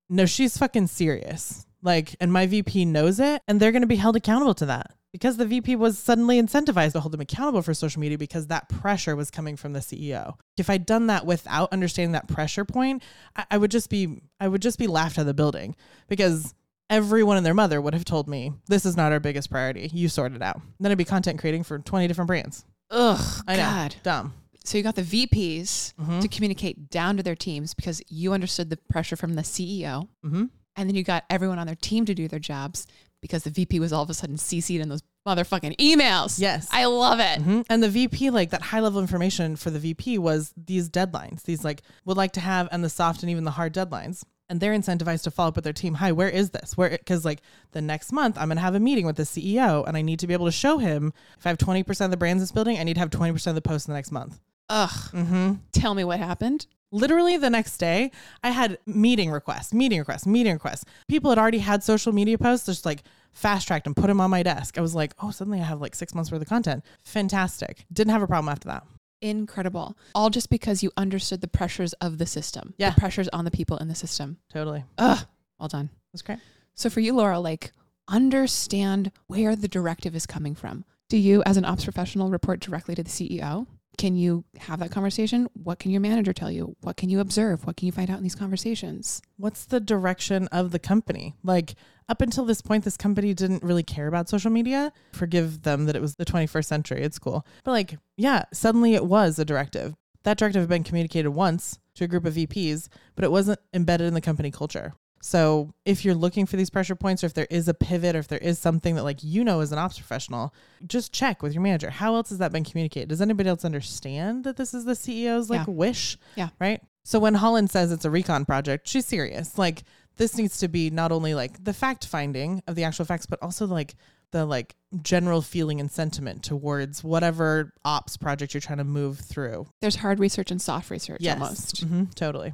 no, 0.08 0.24
she's 0.24 0.56
fucking 0.56 0.86
serious. 0.86 1.66
Like, 1.82 2.16
and 2.20 2.32
my 2.32 2.46
VP 2.46 2.84
knows 2.84 3.20
it, 3.20 3.42
and 3.46 3.60
they're 3.60 3.72
going 3.72 3.82
to 3.82 3.88
be 3.88 3.96
held 3.96 4.16
accountable 4.16 4.54
to 4.54 4.66
that 4.66 4.92
because 5.14 5.36
the 5.36 5.46
VP 5.46 5.76
was 5.76 5.96
suddenly 5.96 6.42
incentivized 6.42 6.90
to 6.94 6.98
hold 7.00 7.12
them 7.12 7.20
accountable 7.20 7.62
for 7.62 7.72
social 7.72 8.00
media 8.00 8.18
because 8.18 8.48
that 8.48 8.68
pressure 8.68 9.14
was 9.14 9.30
coming 9.30 9.54
from 9.56 9.72
the 9.72 9.78
CEO. 9.78 10.34
If 10.56 10.68
I'd 10.68 10.84
done 10.84 11.06
that 11.06 11.24
without 11.24 11.72
understanding 11.72 12.10
that 12.12 12.26
pressure 12.26 12.64
point, 12.64 13.00
I, 13.36 13.44
I 13.52 13.58
would 13.58 13.70
just 13.70 13.88
be, 13.90 14.20
I 14.40 14.48
would 14.48 14.60
just 14.60 14.76
be 14.76 14.88
laughed 14.88 15.16
out 15.16 15.22
of 15.22 15.26
the 15.28 15.34
building 15.34 15.76
because 16.08 16.52
everyone 16.90 17.36
and 17.36 17.46
their 17.46 17.54
mother 17.54 17.80
would 17.80 17.94
have 17.94 18.04
told 18.04 18.26
me, 18.26 18.52
this 18.66 18.84
is 18.84 18.96
not 18.96 19.12
our 19.12 19.20
biggest 19.20 19.52
priority. 19.52 19.88
You 19.94 20.08
sort 20.08 20.32
it 20.34 20.42
out. 20.42 20.60
then 20.80 20.90
I'd 20.90 20.98
be 20.98 21.04
content 21.04 21.38
creating 21.38 21.62
for 21.62 21.78
20 21.78 22.08
different 22.08 22.26
brands. 22.26 22.64
Ugh, 22.90 23.42
I 23.46 23.54
know. 23.54 23.62
God. 23.62 23.94
Dumb. 24.02 24.34
So 24.64 24.76
you 24.78 24.82
got 24.82 24.96
the 24.96 25.02
VPs 25.02 25.94
Mhm. 25.94 26.22
to 26.22 26.26
communicate 26.28 26.90
down 26.90 27.16
to 27.18 27.22
their 27.22 27.36
teams 27.36 27.72
because 27.72 28.02
you 28.08 28.32
understood 28.32 28.68
the 28.68 28.78
pressure 28.90 29.14
from 29.14 29.34
the 29.34 29.42
CEO. 29.42 30.08
Mm-hmm. 30.26 30.46
And 30.76 30.88
then 30.88 30.96
you 30.96 31.04
got 31.04 31.22
everyone 31.30 31.60
on 31.60 31.66
their 31.68 31.76
team 31.76 32.04
to 32.06 32.14
do 32.16 32.26
their 32.26 32.40
jobs 32.40 32.86
because 33.24 33.42
the 33.44 33.48
VP 33.50 33.80
was 33.80 33.90
all 33.90 34.02
of 34.02 34.10
a 34.10 34.14
sudden 34.14 34.36
CC'd 34.36 34.82
in 34.82 34.90
those 34.90 35.00
motherfucking 35.26 35.78
emails. 35.78 36.38
Yes. 36.38 36.68
I 36.70 36.84
love 36.84 37.20
it. 37.20 37.40
hmm 37.40 37.62
And 37.70 37.82
the 37.82 37.88
VP, 37.88 38.28
like 38.28 38.50
that 38.50 38.60
high 38.60 38.80
level 38.80 39.00
information 39.00 39.56
for 39.56 39.70
the 39.70 39.78
VP 39.78 40.18
was 40.18 40.52
these 40.58 40.90
deadlines, 40.90 41.44
these 41.44 41.64
like 41.64 41.80
would 42.04 42.18
like 42.18 42.32
to 42.32 42.40
have, 42.40 42.68
and 42.70 42.84
the 42.84 42.90
soft 42.90 43.22
and 43.22 43.30
even 43.30 43.44
the 43.44 43.52
hard 43.52 43.72
deadlines. 43.72 44.24
And 44.50 44.60
they're 44.60 44.74
incentivized 44.74 45.22
to 45.22 45.30
follow 45.30 45.48
up 45.48 45.54
with 45.56 45.64
their 45.64 45.72
team. 45.72 45.94
Hi, 45.94 46.12
where 46.12 46.28
is 46.28 46.50
this? 46.50 46.76
Where, 46.76 46.90
because 46.90 47.24
like 47.24 47.40
the 47.72 47.80
next 47.80 48.12
month, 48.12 48.36
I'm 48.36 48.48
going 48.48 48.58
to 48.58 48.62
have 48.62 48.74
a 48.74 48.80
meeting 48.80 49.06
with 49.06 49.16
the 49.16 49.22
CEO 49.22 49.88
and 49.88 49.96
I 49.96 50.02
need 50.02 50.18
to 50.18 50.26
be 50.26 50.34
able 50.34 50.44
to 50.44 50.52
show 50.52 50.76
him 50.76 51.14
if 51.38 51.46
I 51.46 51.48
have 51.48 51.56
20% 51.56 52.04
of 52.04 52.10
the 52.10 52.18
brands 52.18 52.40
in 52.40 52.42
this 52.42 52.52
building, 52.52 52.78
I 52.78 52.82
need 52.82 52.94
to 52.94 53.00
have 53.00 53.08
20% 53.08 53.46
of 53.46 53.54
the 53.54 53.62
posts 53.62 53.88
in 53.88 53.92
the 53.94 53.96
next 53.96 54.12
month. 54.12 54.38
Ugh. 54.68 54.90
Mm-hmm. 54.90 55.52
Tell 55.72 55.94
me 55.94 56.04
what 56.04 56.18
happened. 56.18 56.66
Literally 56.94 57.36
the 57.36 57.50
next 57.50 57.78
day, 57.78 58.12
I 58.44 58.50
had 58.50 58.78
meeting 58.86 59.32
requests, 59.32 59.74
meeting 59.74 59.98
requests, 59.98 60.28
meeting 60.28 60.52
requests. 60.52 60.84
People 61.08 61.28
had 61.28 61.40
already 61.40 61.58
had 61.58 61.82
social 61.82 62.12
media 62.12 62.38
posts, 62.38 62.66
just 62.66 62.86
like 62.86 63.02
fast 63.32 63.66
tracked 63.66 63.88
and 63.88 63.96
put 63.96 64.06
them 64.06 64.20
on 64.20 64.30
my 64.30 64.44
desk. 64.44 64.78
I 64.78 64.80
was 64.80 64.94
like, 64.94 65.12
oh, 65.20 65.32
suddenly 65.32 65.60
I 65.60 65.64
have 65.64 65.80
like 65.80 65.96
six 65.96 66.14
months 66.14 66.30
worth 66.30 66.40
of 66.40 66.48
content. 66.48 66.84
Fantastic. 67.02 67.84
Didn't 67.92 68.12
have 68.12 68.22
a 68.22 68.28
problem 68.28 68.48
after 68.48 68.68
that. 68.68 68.84
Incredible. 69.20 69.98
All 70.14 70.30
just 70.30 70.50
because 70.50 70.84
you 70.84 70.92
understood 70.96 71.40
the 71.40 71.48
pressures 71.48 71.94
of 71.94 72.18
the 72.18 72.26
system. 72.26 72.74
Yeah. 72.78 72.90
The 72.90 73.00
pressures 73.00 73.28
on 73.32 73.44
the 73.44 73.50
people 73.50 73.76
in 73.78 73.88
the 73.88 73.96
system. 73.96 74.36
Totally. 74.52 74.84
Ugh. 74.96 75.26
Well 75.58 75.68
done. 75.68 75.90
That's 76.12 76.22
great. 76.22 76.38
So 76.76 76.90
for 76.90 77.00
you, 77.00 77.12
Laurel, 77.12 77.42
like 77.42 77.72
understand 78.06 79.10
where 79.26 79.56
the 79.56 79.66
directive 79.66 80.14
is 80.14 80.26
coming 80.26 80.54
from. 80.54 80.84
Do 81.08 81.18
you, 81.18 81.42
as 81.44 81.56
an 81.56 81.64
ops 81.64 81.82
professional, 81.82 82.30
report 82.30 82.60
directly 82.60 82.94
to 82.94 83.02
the 83.02 83.10
CEO? 83.10 83.66
Can 83.96 84.16
you 84.16 84.44
have 84.58 84.80
that 84.80 84.90
conversation? 84.90 85.48
What 85.54 85.78
can 85.78 85.90
your 85.90 86.00
manager 86.00 86.32
tell 86.32 86.50
you? 86.50 86.76
What 86.80 86.96
can 86.96 87.08
you 87.08 87.20
observe? 87.20 87.64
What 87.64 87.76
can 87.76 87.86
you 87.86 87.92
find 87.92 88.10
out 88.10 88.16
in 88.16 88.22
these 88.22 88.34
conversations? 88.34 89.22
what's 89.36 89.64
the 89.64 89.80
direction 89.80 90.48
of 90.48 90.70
the 90.70 90.78
company? 90.78 91.34
Like 91.42 91.74
up 92.08 92.20
until 92.20 92.44
this 92.44 92.60
point, 92.60 92.84
this 92.84 92.96
company 92.96 93.34
didn't 93.34 93.62
really 93.62 93.82
care 93.82 94.06
about 94.06 94.28
social 94.28 94.50
media. 94.50 94.92
Forgive 95.12 95.62
them 95.62 95.86
that 95.86 95.96
it 95.96 96.02
was 96.02 96.16
the 96.16 96.24
21st 96.24 96.64
century. 96.64 97.02
It's 97.02 97.18
cool. 97.18 97.46
But 97.64 97.72
like, 97.72 97.98
yeah, 98.16 98.44
suddenly 98.52 98.94
it 98.94 99.06
was 99.06 99.38
a 99.38 99.44
directive. 99.44 99.94
That 100.22 100.38
directive 100.38 100.62
had 100.62 100.68
been 100.68 100.84
communicated 100.84 101.30
once 101.30 101.78
to 101.96 102.04
a 102.04 102.08
group 102.08 102.24
of 102.24 102.34
VPs, 102.34 102.88
but 103.14 103.24
it 103.24 103.30
wasn't 103.30 103.60
embedded 103.72 104.06
in 104.06 104.14
the 104.14 104.20
company 104.20 104.50
culture. 104.50 104.94
So 105.24 105.72
if 105.86 106.04
you're 106.04 106.14
looking 106.14 106.44
for 106.44 106.56
these 106.56 106.68
pressure 106.68 106.94
points, 106.94 107.24
or 107.24 107.28
if 107.28 107.32
there 107.32 107.46
is 107.48 107.66
a 107.66 107.72
pivot, 107.72 108.14
or 108.14 108.18
if 108.18 108.28
there 108.28 108.38
is 108.40 108.58
something 108.58 108.94
that 108.96 109.04
like 109.04 109.20
you 109.24 109.42
know 109.42 109.60
as 109.60 109.72
an 109.72 109.78
ops 109.78 109.96
professional, 109.98 110.52
just 110.86 111.14
check 111.14 111.42
with 111.42 111.54
your 111.54 111.62
manager. 111.62 111.88
How 111.88 112.14
else 112.14 112.28
has 112.28 112.36
that 112.38 112.52
been 112.52 112.62
communicated? 112.62 113.08
Does 113.08 113.22
anybody 113.22 113.48
else 113.48 113.64
understand 113.64 114.44
that 114.44 114.58
this 114.58 114.74
is 114.74 114.84
the 114.84 114.92
CEO's 114.92 115.48
like 115.48 115.66
Yeah. 115.66 115.72
wish? 115.72 116.18
Yeah. 116.36 116.50
Right. 116.60 116.82
So 117.04 117.18
when 117.18 117.32
Holland 117.36 117.70
says 117.70 117.90
it's 117.90 118.04
a 118.04 118.10
recon 118.10 118.44
project, 118.44 118.86
she's 118.86 119.06
serious. 119.06 119.56
Like 119.56 119.84
this 120.18 120.36
needs 120.36 120.58
to 120.58 120.68
be 120.68 120.90
not 120.90 121.10
only 121.10 121.32
like 121.34 121.64
the 121.64 121.72
fact 121.72 122.06
finding 122.06 122.62
of 122.66 122.74
the 122.74 122.84
actual 122.84 123.06
facts, 123.06 123.24
but 123.24 123.38
also 123.42 123.66
like 123.66 123.94
the 124.32 124.44
like 124.44 124.76
general 125.00 125.40
feeling 125.40 125.80
and 125.80 125.90
sentiment 125.90 126.42
towards 126.42 127.02
whatever 127.02 127.72
ops 127.82 128.18
project 128.18 128.52
you're 128.52 128.60
trying 128.60 128.76
to 128.78 128.84
move 128.84 129.20
through. 129.20 129.66
There's 129.80 129.96
hard 129.96 130.20
research 130.20 130.50
and 130.50 130.60
soft 130.60 130.90
research 130.90 131.22
Yes. 131.22 131.40
almost. 131.40 131.80
hmm 131.82 132.04
totally. 132.14 132.52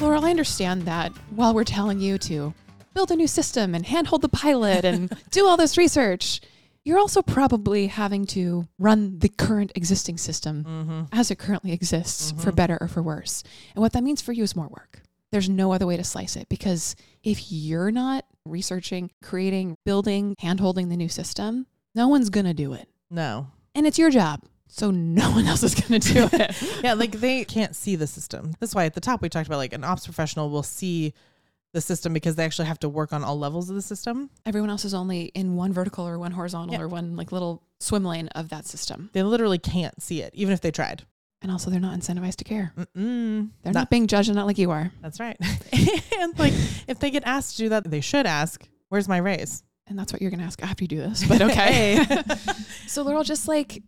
Laurel, 0.00 0.24
I 0.24 0.30
understand 0.30 0.82
that 0.82 1.12
while 1.30 1.54
we're 1.54 1.64
telling 1.64 2.00
you 2.00 2.18
to 2.18 2.52
build 2.94 3.10
a 3.10 3.16
new 3.16 3.26
system 3.26 3.74
and 3.74 3.86
handhold 3.86 4.22
the 4.22 4.28
pilot 4.28 4.84
and 4.84 5.10
do 5.30 5.46
all 5.46 5.56
this 5.56 5.76
research, 5.78 6.40
you're 6.84 6.98
also 6.98 7.22
probably 7.22 7.86
having 7.88 8.26
to 8.26 8.68
run 8.78 9.18
the 9.18 9.28
current 9.28 9.72
existing 9.74 10.18
system 10.18 10.64
Mm-hmm. 10.64 11.00
as 11.12 11.30
it 11.30 11.38
currently 11.38 11.72
exists 11.72 12.32
for 12.38 12.52
better 12.52 12.78
or 12.80 12.88
for 12.88 13.02
worse. 13.02 13.42
And 13.74 13.82
what 13.82 13.92
that 13.94 14.04
means 14.04 14.20
for 14.22 14.32
you 14.32 14.42
is 14.44 14.54
more 14.54 14.68
work. 14.68 15.00
There's 15.32 15.48
no 15.48 15.72
other 15.72 15.86
way 15.86 15.96
to 15.96 16.04
slice 16.04 16.36
it 16.36 16.48
because 16.48 16.94
if 17.24 17.50
you're 17.50 17.90
not 17.90 18.24
researching, 18.44 19.10
creating, 19.22 19.76
building, 19.84 20.36
handholding 20.40 20.88
the 20.88 20.96
new 20.96 21.08
system, 21.08 21.66
no 21.94 22.06
one's 22.08 22.30
going 22.30 22.46
to 22.46 22.54
do 22.54 22.72
it. 22.74 22.88
No. 23.10 23.48
And 23.74 23.86
it's 23.86 23.98
your 23.98 24.10
job. 24.10 24.42
So 24.68 24.90
no 24.90 25.30
one 25.32 25.46
else 25.46 25.62
is 25.62 25.74
going 25.74 26.00
to 26.00 26.12
do 26.12 26.28
it. 26.32 26.56
Yeah, 26.84 26.94
like 26.94 27.12
they 27.12 27.44
can't 27.44 27.74
see 27.74 27.96
the 27.96 28.06
system. 28.06 28.54
That's 28.60 28.74
why 28.74 28.84
at 28.84 28.94
the 28.94 29.00
top 29.00 29.22
we 29.22 29.28
talked 29.28 29.46
about 29.46 29.58
like 29.58 29.72
an 29.72 29.84
ops 29.84 30.04
professional 30.04 30.50
will 30.50 30.62
see 30.62 31.14
the 31.72 31.80
system 31.80 32.12
because 32.12 32.36
they 32.36 32.44
actually 32.44 32.66
have 32.68 32.78
to 32.80 32.88
work 32.88 33.12
on 33.12 33.22
all 33.24 33.38
levels 33.38 33.68
of 33.70 33.76
the 33.76 33.82
system. 33.82 34.30
Everyone 34.46 34.70
else 34.70 34.84
is 34.84 34.94
only 34.94 35.24
in 35.34 35.56
one 35.56 35.72
vertical 35.72 36.06
or 36.06 36.18
one 36.18 36.32
horizontal 36.32 36.74
Yeah. 36.74 36.80
or 36.82 36.88
one 36.88 37.16
like 37.16 37.32
little 37.32 37.62
swim 37.80 38.04
lane 38.04 38.28
of 38.28 38.48
that 38.50 38.66
system. 38.66 39.10
They 39.12 39.22
literally 39.22 39.58
can't 39.58 40.00
see 40.02 40.22
it, 40.22 40.32
even 40.34 40.52
if 40.54 40.60
they 40.60 40.70
tried. 40.70 41.02
And 41.42 41.52
also 41.52 41.70
they're 41.70 41.80
not 41.80 41.98
incentivized 41.98 42.36
to 42.36 42.44
care. 42.44 42.72
Mm-mm. 42.78 43.50
They're 43.62 43.72
That- 43.72 43.78
not 43.80 43.90
being 43.90 44.06
judged 44.06 44.28
and 44.28 44.36
not 44.36 44.46
like 44.46 44.58
you 44.58 44.70
are. 44.70 44.90
That's 45.02 45.20
right. 45.20 45.36
and 46.18 46.38
like, 46.38 46.54
if 46.88 46.98
they 46.98 47.10
get 47.10 47.24
asked 47.26 47.56
to 47.56 47.64
do 47.64 47.68
that, 47.70 47.90
they 47.90 48.00
should 48.00 48.24
ask, 48.26 48.66
"Where's 48.88 49.06
my 49.08 49.18
raise?" 49.18 49.62
And 49.86 49.98
that's 49.98 50.12
what 50.12 50.22
you're 50.22 50.30
going 50.30 50.40
to 50.40 50.46
ask 50.46 50.62
after 50.62 50.82
you 50.84 50.88
do 50.88 50.96
this. 50.98 51.24
But 51.28 51.42
okay. 51.42 52.04
so, 52.86 53.02
Laurel, 53.02 53.22
just 53.22 53.46
like 53.48 53.82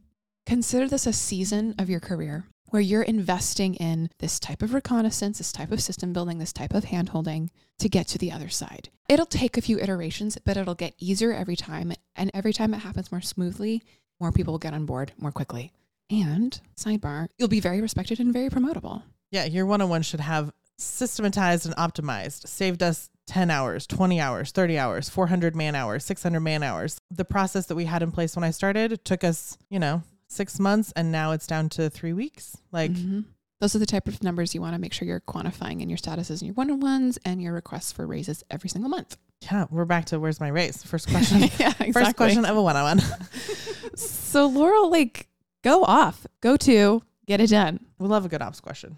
consider 0.48 0.88
this 0.88 1.06
a 1.06 1.12
season 1.12 1.74
of 1.78 1.90
your 1.90 2.00
career 2.00 2.46
where 2.70 2.80
you're 2.80 3.02
investing 3.02 3.74
in 3.74 4.08
this 4.18 4.40
type 4.40 4.62
of 4.62 4.72
reconnaissance, 4.72 5.36
this 5.36 5.52
type 5.52 5.70
of 5.70 5.82
system 5.82 6.14
building, 6.14 6.38
this 6.38 6.54
type 6.54 6.72
of 6.72 6.86
handholding 6.86 7.50
to 7.78 7.86
get 7.86 8.06
to 8.06 8.16
the 8.16 8.32
other 8.32 8.48
side. 8.48 8.88
It'll 9.10 9.26
take 9.26 9.58
a 9.58 9.60
few 9.60 9.78
iterations, 9.78 10.38
but 10.46 10.56
it'll 10.56 10.74
get 10.74 10.94
easier 10.98 11.34
every 11.34 11.54
time. 11.54 11.92
And 12.16 12.30
every 12.32 12.54
time 12.54 12.72
it 12.72 12.78
happens 12.78 13.12
more 13.12 13.20
smoothly, 13.20 13.82
more 14.18 14.32
people 14.32 14.54
will 14.54 14.58
get 14.58 14.72
on 14.72 14.86
board 14.86 15.12
more 15.18 15.32
quickly. 15.32 15.70
And 16.08 16.58
sidebar, 16.78 17.28
you'll 17.36 17.48
be 17.48 17.60
very 17.60 17.82
respected 17.82 18.18
and 18.18 18.32
very 18.32 18.48
promotable. 18.48 19.02
Yeah, 19.30 19.44
your 19.44 19.66
one-on-one 19.66 20.00
should 20.00 20.20
have 20.20 20.50
systematized 20.78 21.66
and 21.66 21.76
optimized. 21.76 22.48
Saved 22.48 22.82
us 22.82 23.10
10 23.26 23.50
hours, 23.50 23.86
20 23.86 24.18
hours, 24.18 24.50
30 24.52 24.78
hours, 24.78 25.10
400 25.10 25.54
man 25.54 25.74
hours, 25.74 26.06
600 26.06 26.40
man 26.40 26.62
hours. 26.62 26.98
The 27.10 27.26
process 27.26 27.66
that 27.66 27.76
we 27.76 27.84
had 27.84 28.02
in 28.02 28.12
place 28.12 28.34
when 28.34 28.44
I 28.44 28.50
started 28.50 29.04
took 29.04 29.24
us, 29.24 29.58
you 29.68 29.78
know, 29.78 30.02
6 30.28 30.58
months 30.60 30.92
and 30.96 31.10
now 31.10 31.32
it's 31.32 31.46
down 31.46 31.68
to 31.70 31.88
3 31.90 32.12
weeks. 32.12 32.56
Like 32.72 32.92
Mhm. 32.92 33.24
those 33.60 33.74
are 33.74 33.78
the 33.78 33.86
type 33.86 34.06
of 34.08 34.22
numbers 34.22 34.54
you 34.54 34.60
want 34.60 34.74
to 34.74 34.78
make 34.78 34.92
sure 34.92 35.06
you're 35.08 35.20
quantifying 35.20 35.80
in 35.80 35.88
your 35.88 35.98
statuses 35.98 36.40
and 36.40 36.42
your 36.42 36.54
one 36.54 36.70
on 36.70 36.80
ones 36.80 37.18
and 37.24 37.42
your 37.42 37.52
requests 37.52 37.92
for 37.92 38.06
raises 38.06 38.44
every 38.50 38.68
single 38.70 38.90
month. 38.90 39.16
yeah, 39.42 39.66
we're 39.70 39.84
back 39.84 40.04
to 40.06 40.18
where's 40.18 40.40
my 40.40 40.48
raise? 40.48 40.82
First 40.82 41.08
question. 41.08 41.42
yeah, 41.58 41.72
First 41.92 42.16
question 42.16 42.44
of 42.44 42.56
a 42.56 42.62
one-on-one. 42.62 43.00
So 43.96 44.46
Laurel, 44.46 44.90
like, 44.90 45.26
go 45.64 45.82
off, 45.84 46.26
go 46.40 46.56
to 46.58 47.02
Get 47.26 47.40
it 47.42 47.50
done. 47.50 47.80
We 47.98 48.06
love 48.08 48.24
a 48.24 48.28
good 48.28 48.40
ops 48.40 48.58
question. 48.60 48.96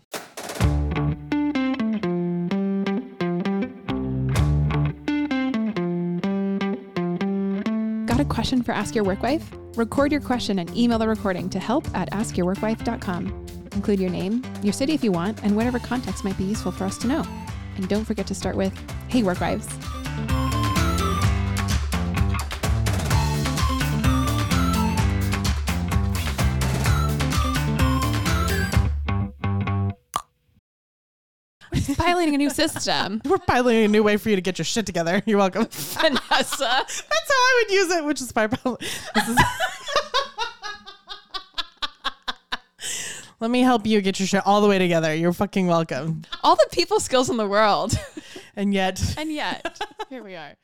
Got 8.06 8.18
a 8.20 8.24
question 8.24 8.62
for 8.62 8.72
Ask 8.72 8.94
Your 8.94 9.04
Work 9.04 9.22
Wife? 9.22 9.48
Record 9.80 10.12
your 10.12 10.20
question 10.20 10.58
and 10.58 10.76
email 10.76 10.98
the 10.98 11.08
recording 11.08 11.48
to 11.48 11.58
help 11.58 11.86
at 11.96 12.10
askyourworkwife.com. 12.10 13.46
Include 13.72 13.98
your 13.98 14.10
name, 14.10 14.44
your 14.62 14.74
city 14.74 14.92
if 14.92 15.02
you 15.02 15.10
want, 15.10 15.42
and 15.42 15.56
whatever 15.56 15.78
context 15.78 16.22
might 16.22 16.36
be 16.36 16.44
useful 16.44 16.70
for 16.70 16.84
us 16.84 16.98
to 16.98 17.06
know. 17.06 17.26
And 17.76 17.88
don't 17.88 18.04
forget 18.04 18.26
to 18.26 18.34
start 18.34 18.56
with, 18.56 18.78
Hey, 19.08 19.22
Work 19.22 19.40
Piloting 32.00 32.34
a 32.34 32.38
new 32.38 32.50
system. 32.50 33.20
We're 33.28 33.38
piloting 33.38 33.84
a 33.84 33.88
new 33.88 34.02
way 34.02 34.16
for 34.16 34.30
you 34.30 34.36
to 34.36 34.42
get 34.42 34.58
your 34.58 34.64
shit 34.64 34.86
together. 34.86 35.22
You're 35.26 35.38
welcome. 35.38 35.66
Vanessa. 35.70 36.58
That's 36.58 37.02
how 37.08 37.34
I 37.34 37.64
would 37.64 37.74
use 37.74 37.90
it, 37.92 38.04
which 38.04 38.20
is 38.20 38.32
pilot. 38.32 38.58
This 39.14 39.28
is- 39.28 39.38
Let 43.40 43.50
me 43.50 43.60
help 43.60 43.86
you 43.86 44.00
get 44.02 44.20
your 44.20 44.26
shit 44.26 44.46
all 44.46 44.60
the 44.60 44.68
way 44.68 44.78
together. 44.78 45.14
You're 45.14 45.32
fucking 45.32 45.66
welcome. 45.66 46.22
All 46.42 46.56
the 46.56 46.68
people 46.72 47.00
skills 47.00 47.30
in 47.30 47.38
the 47.38 47.46
world. 47.48 47.98
And 48.54 48.74
yet, 48.74 49.02
And 49.16 49.32
yet, 49.32 49.80
here 50.10 50.22
we 50.22 50.34
are. 50.36 50.56